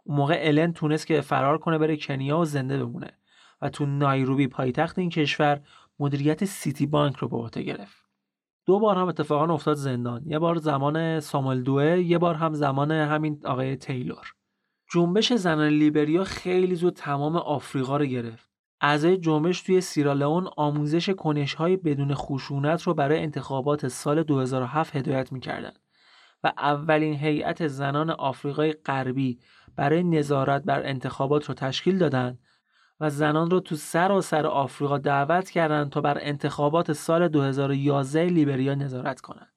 اون 0.05 0.17
موقع 0.17 0.39
الن 0.41 0.73
تونست 0.73 1.07
که 1.07 1.21
فرار 1.21 1.59
کنه 1.59 1.79
بره 1.79 1.97
کنیا 1.97 2.39
و 2.39 2.45
زنده 2.45 2.85
بمونه 2.85 3.11
و 3.63 3.69
تو 3.69 3.87
نایروبی 3.87 4.47
پایتخت 4.47 4.99
این 4.99 5.11
کشور 5.11 5.61
مدیریت 5.99 6.45
سیتی 6.45 6.87
بانک 6.87 7.17
رو 7.17 7.29
به 7.29 7.37
عهده 7.37 7.63
گرفت. 7.63 8.00
دو 8.71 8.79
بار 8.79 8.97
هم 8.97 9.09
اتفاقا 9.09 9.55
افتاد 9.55 9.77
زندان. 9.77 10.23
یه 10.27 10.39
بار 10.39 10.57
زمان 10.57 11.21
ساموئل 11.21 11.63
دوه 11.63 11.99
یه 11.99 12.19
بار 12.19 12.35
هم 12.35 12.55
زمان 12.55 12.91
همین 12.91 13.41
آقای 13.45 13.77
تیلور. 13.77 14.35
جنبش 14.93 15.33
زنان 15.33 15.69
لیبریا 15.69 16.25
خیلی 16.25 16.75
زود 16.75 16.95
تمام 16.95 17.37
آفریقا 17.37 17.97
رو 17.97 18.05
گرفت. 18.05 18.51
اعضای 18.81 19.17
جنبش 19.17 19.63
توی 19.63 19.81
سیرالئون 19.81 20.49
آموزش 20.57 21.11
کنشهای 21.11 21.77
بدون 21.77 22.15
خشونت 22.15 22.83
رو 22.83 22.95
برای 22.95 23.19
انتخابات 23.19 23.89
سال 23.89 24.23
2007 24.23 24.97
هدایت 24.97 25.33
می‌کردند 25.33 25.79
و 26.45 26.53
اولین 26.59 27.15
هیئت 27.15 27.67
زنان 27.67 28.11
آفریقای 28.11 28.73
غربی 28.73 29.39
برای 29.77 30.03
نظارت 30.03 30.63
بر 30.63 30.83
انتخابات 30.87 31.45
رو 31.45 31.55
تشکیل 31.55 31.99
دادند 31.99 32.39
و 33.01 33.11
زنان 33.11 33.51
رو 33.51 33.61
تو 33.61 33.77
سراسر 33.77 34.47
آفریقا 34.47 34.99
دعوت 34.99 35.51
کردند 35.51 35.91
تا 35.91 36.01
بر 36.01 36.19
انتخابات 36.21 36.93
سال 36.93 37.29
2011 37.29 38.25
لیبریا 38.25 38.75
نظارت 38.75 39.21
کنند. 39.21 39.53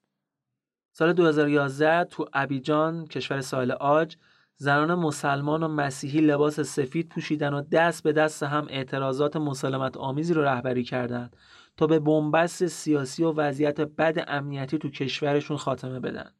سال 0.92 1.14
2011 1.14 2.04
تو 2.04 2.26
ابیجان 2.34 3.06
کشور 3.06 3.42
ساحل 3.42 3.72
آج 3.72 4.18
زنان 4.58 4.96
مسلمان 4.96 5.64
و 5.64 5.68
مسیحی 5.68 6.22
لباس 6.22 6.60
سفید 6.60 7.10
پوشیدن 7.10 7.54
و 7.54 7.62
دست 7.62 8.04
به 8.04 8.14
دست 8.14 8.44
هم 8.44 8.68
اعتراضات 8.70 9.38
مسالمت 9.38 9.98
آمیزی 9.98 10.34
رو 10.34 10.42
رهبری 10.42 10.84
کردند 10.84 11.36
تا 11.78 11.88
به 11.88 12.00
بنبست 12.00 12.68
سیاسی 12.68 13.24
و 13.24 13.32
وضعیت 13.32 13.82
بد 13.82 14.24
امنیتی 14.28 14.78
تو 14.78 14.90
کشورشون 14.90 15.58
خاتمه 15.58 16.00
بدن. 16.00 16.32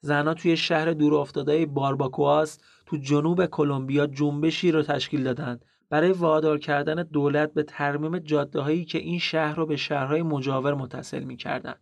زنها 0.00 0.34
توی 0.34 0.56
شهر 0.56 0.92
دور 0.92 1.14
افتاده 1.14 1.66
بارباکواس 1.66 2.58
تو 2.86 2.96
جنوب 2.96 3.46
کلمبیا 3.46 4.06
جنبشی 4.06 4.72
رو 4.72 4.82
تشکیل 4.82 5.24
دادند 5.24 5.64
برای 5.90 6.12
وادار 6.12 6.58
کردن 6.58 7.02
دولت 7.02 7.54
به 7.54 7.62
ترمیم 7.62 8.18
جاده 8.18 8.60
هایی 8.60 8.84
که 8.84 8.98
این 8.98 9.18
شهر 9.18 9.56
رو 9.56 9.66
به 9.66 9.76
شهرهای 9.76 10.22
مجاور 10.22 10.74
متصل 10.74 11.24
می 11.24 11.36
کردن. 11.36 11.74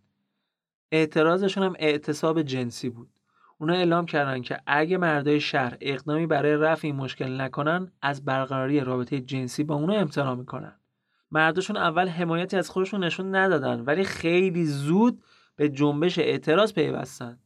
اعتراضشون 0.92 1.62
هم 1.62 1.74
اعتصاب 1.78 2.42
جنسی 2.42 2.88
بود. 2.88 3.08
اونا 3.58 3.74
اعلام 3.74 4.06
کردن 4.06 4.42
که 4.42 4.60
اگه 4.66 4.96
مردای 4.96 5.40
شهر 5.40 5.76
اقدامی 5.80 6.26
برای 6.26 6.56
رفع 6.56 6.86
این 6.86 6.96
مشکل 6.96 7.40
نکنن 7.40 7.92
از 8.02 8.24
برقراری 8.24 8.80
رابطه 8.80 9.20
جنسی 9.20 9.64
با 9.64 9.74
اونا 9.74 9.94
امتناع 9.94 10.34
می‌کنن. 10.34 10.80
مرداشون 11.30 11.76
اول 11.76 12.08
حمایتی 12.08 12.56
از 12.56 12.70
خودشون 12.70 13.04
نشون 13.04 13.34
ندادن 13.34 13.80
ولی 13.80 14.04
خیلی 14.04 14.64
زود 14.64 15.22
به 15.56 15.68
جنبش 15.68 16.18
اعتراض 16.18 16.72
پیوستن. 16.72 17.38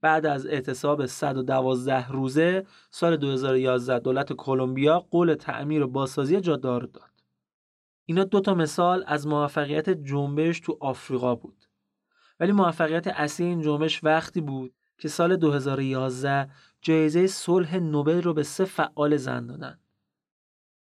بعد 0.00 0.26
از 0.26 0.46
اعتصاب 0.46 1.06
112 1.06 2.08
روزه 2.08 2.66
سال 2.90 3.16
2011 3.16 3.98
دولت 3.98 4.32
کلمبیا 4.32 5.00
قول 5.00 5.34
تعمیر 5.34 5.82
و 5.82 5.88
بازسازی 5.88 6.40
جاده 6.40 6.68
داد. 6.78 7.10
اینا 8.04 8.24
دو 8.24 8.40
تا 8.40 8.54
مثال 8.54 9.04
از 9.06 9.26
موفقیت 9.26 9.90
جنبش 9.90 10.60
تو 10.60 10.76
آفریقا 10.80 11.34
بود. 11.34 11.64
ولی 12.40 12.52
موفقیت 12.52 13.06
اصلی 13.06 13.46
این 13.46 13.60
جنبش 13.60 14.04
وقتی 14.04 14.40
بود 14.40 14.74
که 14.98 15.08
سال 15.08 15.36
2011 15.36 16.50
جایزه 16.80 17.26
صلح 17.26 17.76
نوبل 17.76 18.22
رو 18.22 18.34
به 18.34 18.42
سه 18.42 18.64
فعال 18.64 19.16
زن 19.16 19.46
دادن. 19.46 19.78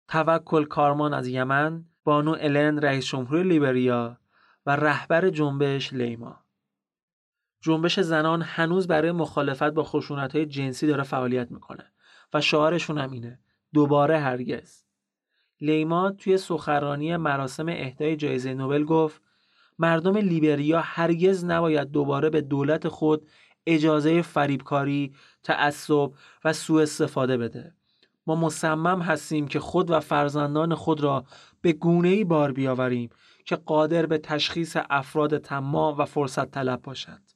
توکل 0.08 0.66
کارمان 0.66 1.14
از 1.14 1.28
یمن، 1.28 1.86
بانو 2.04 2.36
الن 2.40 2.80
رئیس 2.80 3.06
جمهور 3.06 3.44
لیبریا 3.44 4.18
و 4.66 4.76
رهبر 4.76 5.30
جنبش 5.30 5.94
لیما. 5.94 6.47
جنبش 7.68 8.00
زنان 8.00 8.42
هنوز 8.42 8.88
برای 8.88 9.12
مخالفت 9.12 9.70
با 9.70 9.84
خشونت 9.84 10.36
های 10.36 10.46
جنسی 10.46 10.88
داره 10.88 11.04
فعالیت 11.04 11.52
می‌کنه 11.52 11.86
و 12.34 12.42
شعارشون 12.42 12.98
هم 12.98 13.12
اینه 13.12 13.40
دوباره 13.74 14.20
هرگز 14.20 14.84
لیما 15.62 16.12
توی 16.12 16.38
سخرانی 16.38 17.18
مراسم 17.18 17.66
اهدای 17.70 18.16
جایزه 18.16 18.54
نوبل 18.54 18.84
گفت 18.84 19.22
مردم 19.80 20.18
لیبریا 20.18 20.82
هرگز 20.82 21.46
نباید 21.46 21.92
دوباره 21.92 22.30
به 22.30 22.42
دولت 22.42 22.88
خود 22.88 23.28
اجازه 23.66 24.22
فریبکاری، 24.22 25.14
تعصب 25.44 26.12
و 26.46 26.54
سوء 26.54 26.82
استفاده 26.82 27.38
بده. 27.38 27.74
ما 28.28 28.36
مصمم 28.36 29.02
هستیم 29.02 29.48
که 29.48 29.60
خود 29.60 29.92
و 29.92 30.00
فرزندان 30.00 30.76
خود 30.76 31.02
را 31.02 31.26
به 31.62 31.74
گونه 31.74 32.10
ای 32.10 32.24
بار 32.24 32.52
بیاوریم 32.52 33.10
که 33.46 33.56
قادر 33.56 34.06
به 34.06 34.18
تشخیص 34.18 34.78
افراد 34.90 35.38
تمام 35.38 35.98
و 35.98 36.06
فرصت 36.06 36.52
طلب 36.52 36.82
باشند. 36.82 37.27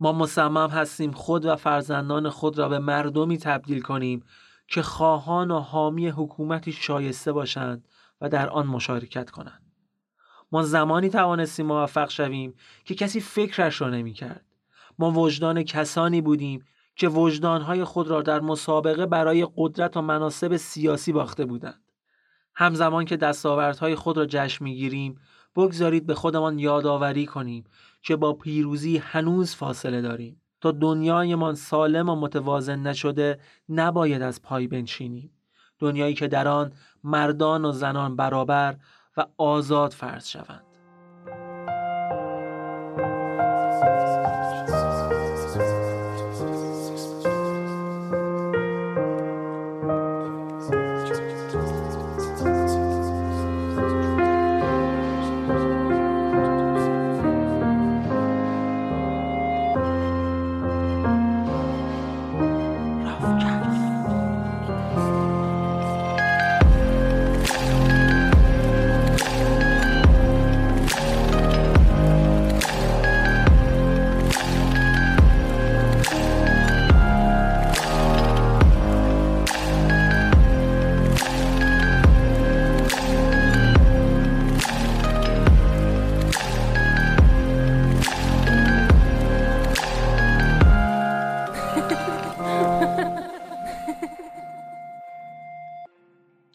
ما 0.00 0.12
مصمم 0.12 0.70
هستیم 0.70 1.12
خود 1.12 1.44
و 1.44 1.56
فرزندان 1.56 2.30
خود 2.30 2.58
را 2.58 2.68
به 2.68 2.78
مردمی 2.78 3.38
تبدیل 3.38 3.82
کنیم 3.82 4.24
که 4.68 4.82
خواهان 4.82 5.50
و 5.50 5.58
حامی 5.58 6.08
حکومتی 6.08 6.72
شایسته 6.72 7.32
باشند 7.32 7.88
و 8.20 8.28
در 8.28 8.48
آن 8.48 8.66
مشارکت 8.66 9.30
کنند. 9.30 9.62
ما 10.52 10.62
زمانی 10.62 11.08
توانستیم 11.08 11.66
موفق 11.66 12.10
شویم 12.10 12.54
که 12.84 12.94
کسی 12.94 13.20
فکرش 13.20 13.80
را 13.80 13.90
نمی 13.90 14.12
کرد. 14.12 14.44
ما 14.98 15.10
وجدان 15.10 15.62
کسانی 15.62 16.20
بودیم 16.20 16.64
که 16.96 17.08
وجدانهای 17.08 17.84
خود 17.84 18.08
را 18.08 18.22
در 18.22 18.40
مسابقه 18.40 19.06
برای 19.06 19.48
قدرت 19.56 19.96
و 19.96 20.02
مناسب 20.02 20.56
سیاسی 20.56 21.12
باخته 21.12 21.44
بودند. 21.44 21.82
همزمان 22.54 23.04
که 23.04 23.16
دستاوردهای 23.16 23.94
خود 23.94 24.16
را 24.16 24.26
جشن 24.26 24.64
می‌گیریم 24.64 25.20
بگذارید 25.58 26.06
به 26.06 26.14
خودمان 26.14 26.58
یادآوری 26.58 27.26
کنیم 27.26 27.64
که 28.02 28.16
با 28.16 28.32
پیروزی 28.32 28.96
هنوز 28.96 29.54
فاصله 29.54 30.00
داریم. 30.00 30.42
تا 30.60 30.72
دنیایمان 30.72 31.54
سالم 31.54 32.08
و 32.08 32.16
متوازن 32.16 32.78
نشده 32.78 33.40
نباید 33.68 34.22
از 34.22 34.42
پای 34.42 34.66
بنشینیم. 34.66 35.30
دنیایی 35.78 36.14
که 36.14 36.28
در 36.28 36.48
آن 36.48 36.72
مردان 37.04 37.64
و 37.64 37.72
زنان 37.72 38.16
برابر 38.16 38.76
و 39.16 39.26
آزاد 39.36 39.92
فرض 39.92 40.28
شوند. 40.28 40.67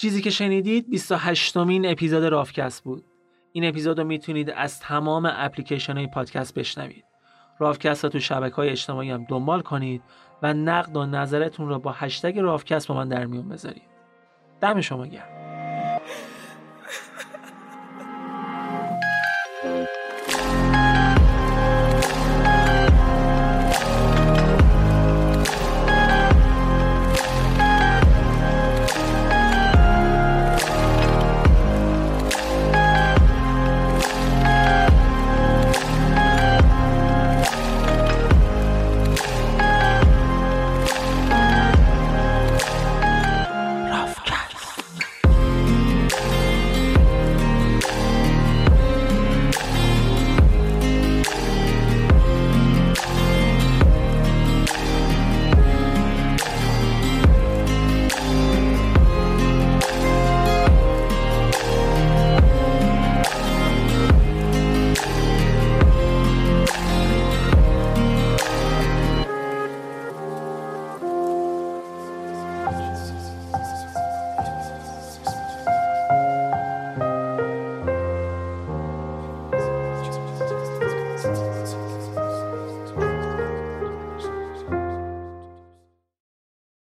چیزی 0.03 0.21
که 0.21 0.29
شنیدید 0.29 0.89
28 0.89 1.57
مین 1.57 1.85
اپیزود 1.85 2.23
رافکست 2.23 2.83
بود. 2.83 3.03
این 3.51 3.65
اپیزود 3.65 3.99
رو 3.99 4.05
می‌تونید 4.05 4.49
از 4.49 4.79
تمام 4.79 5.31
اپلیکیشن 5.33 5.97
های 5.97 6.07
پادکست 6.07 6.53
بشنوید. 6.53 7.05
رافکست 7.59 8.03
رو 8.03 8.09
تو 8.09 8.19
شبکه 8.19 8.55
های 8.55 8.69
اجتماعی 8.69 9.11
هم 9.11 9.25
دنبال 9.29 9.61
کنید 9.61 10.01
و 10.41 10.53
نقد 10.53 10.97
و 10.97 11.05
نظرتون 11.05 11.69
رو 11.69 11.79
با 11.79 11.91
هشتگ 11.91 12.39
رافکست 12.39 12.87
با 12.87 12.95
من 12.95 13.07
در 13.07 13.25
میون 13.25 13.49
بذارید. 13.49 13.89
دم 14.61 14.81
شما 14.81 15.07
گرم. 15.07 15.32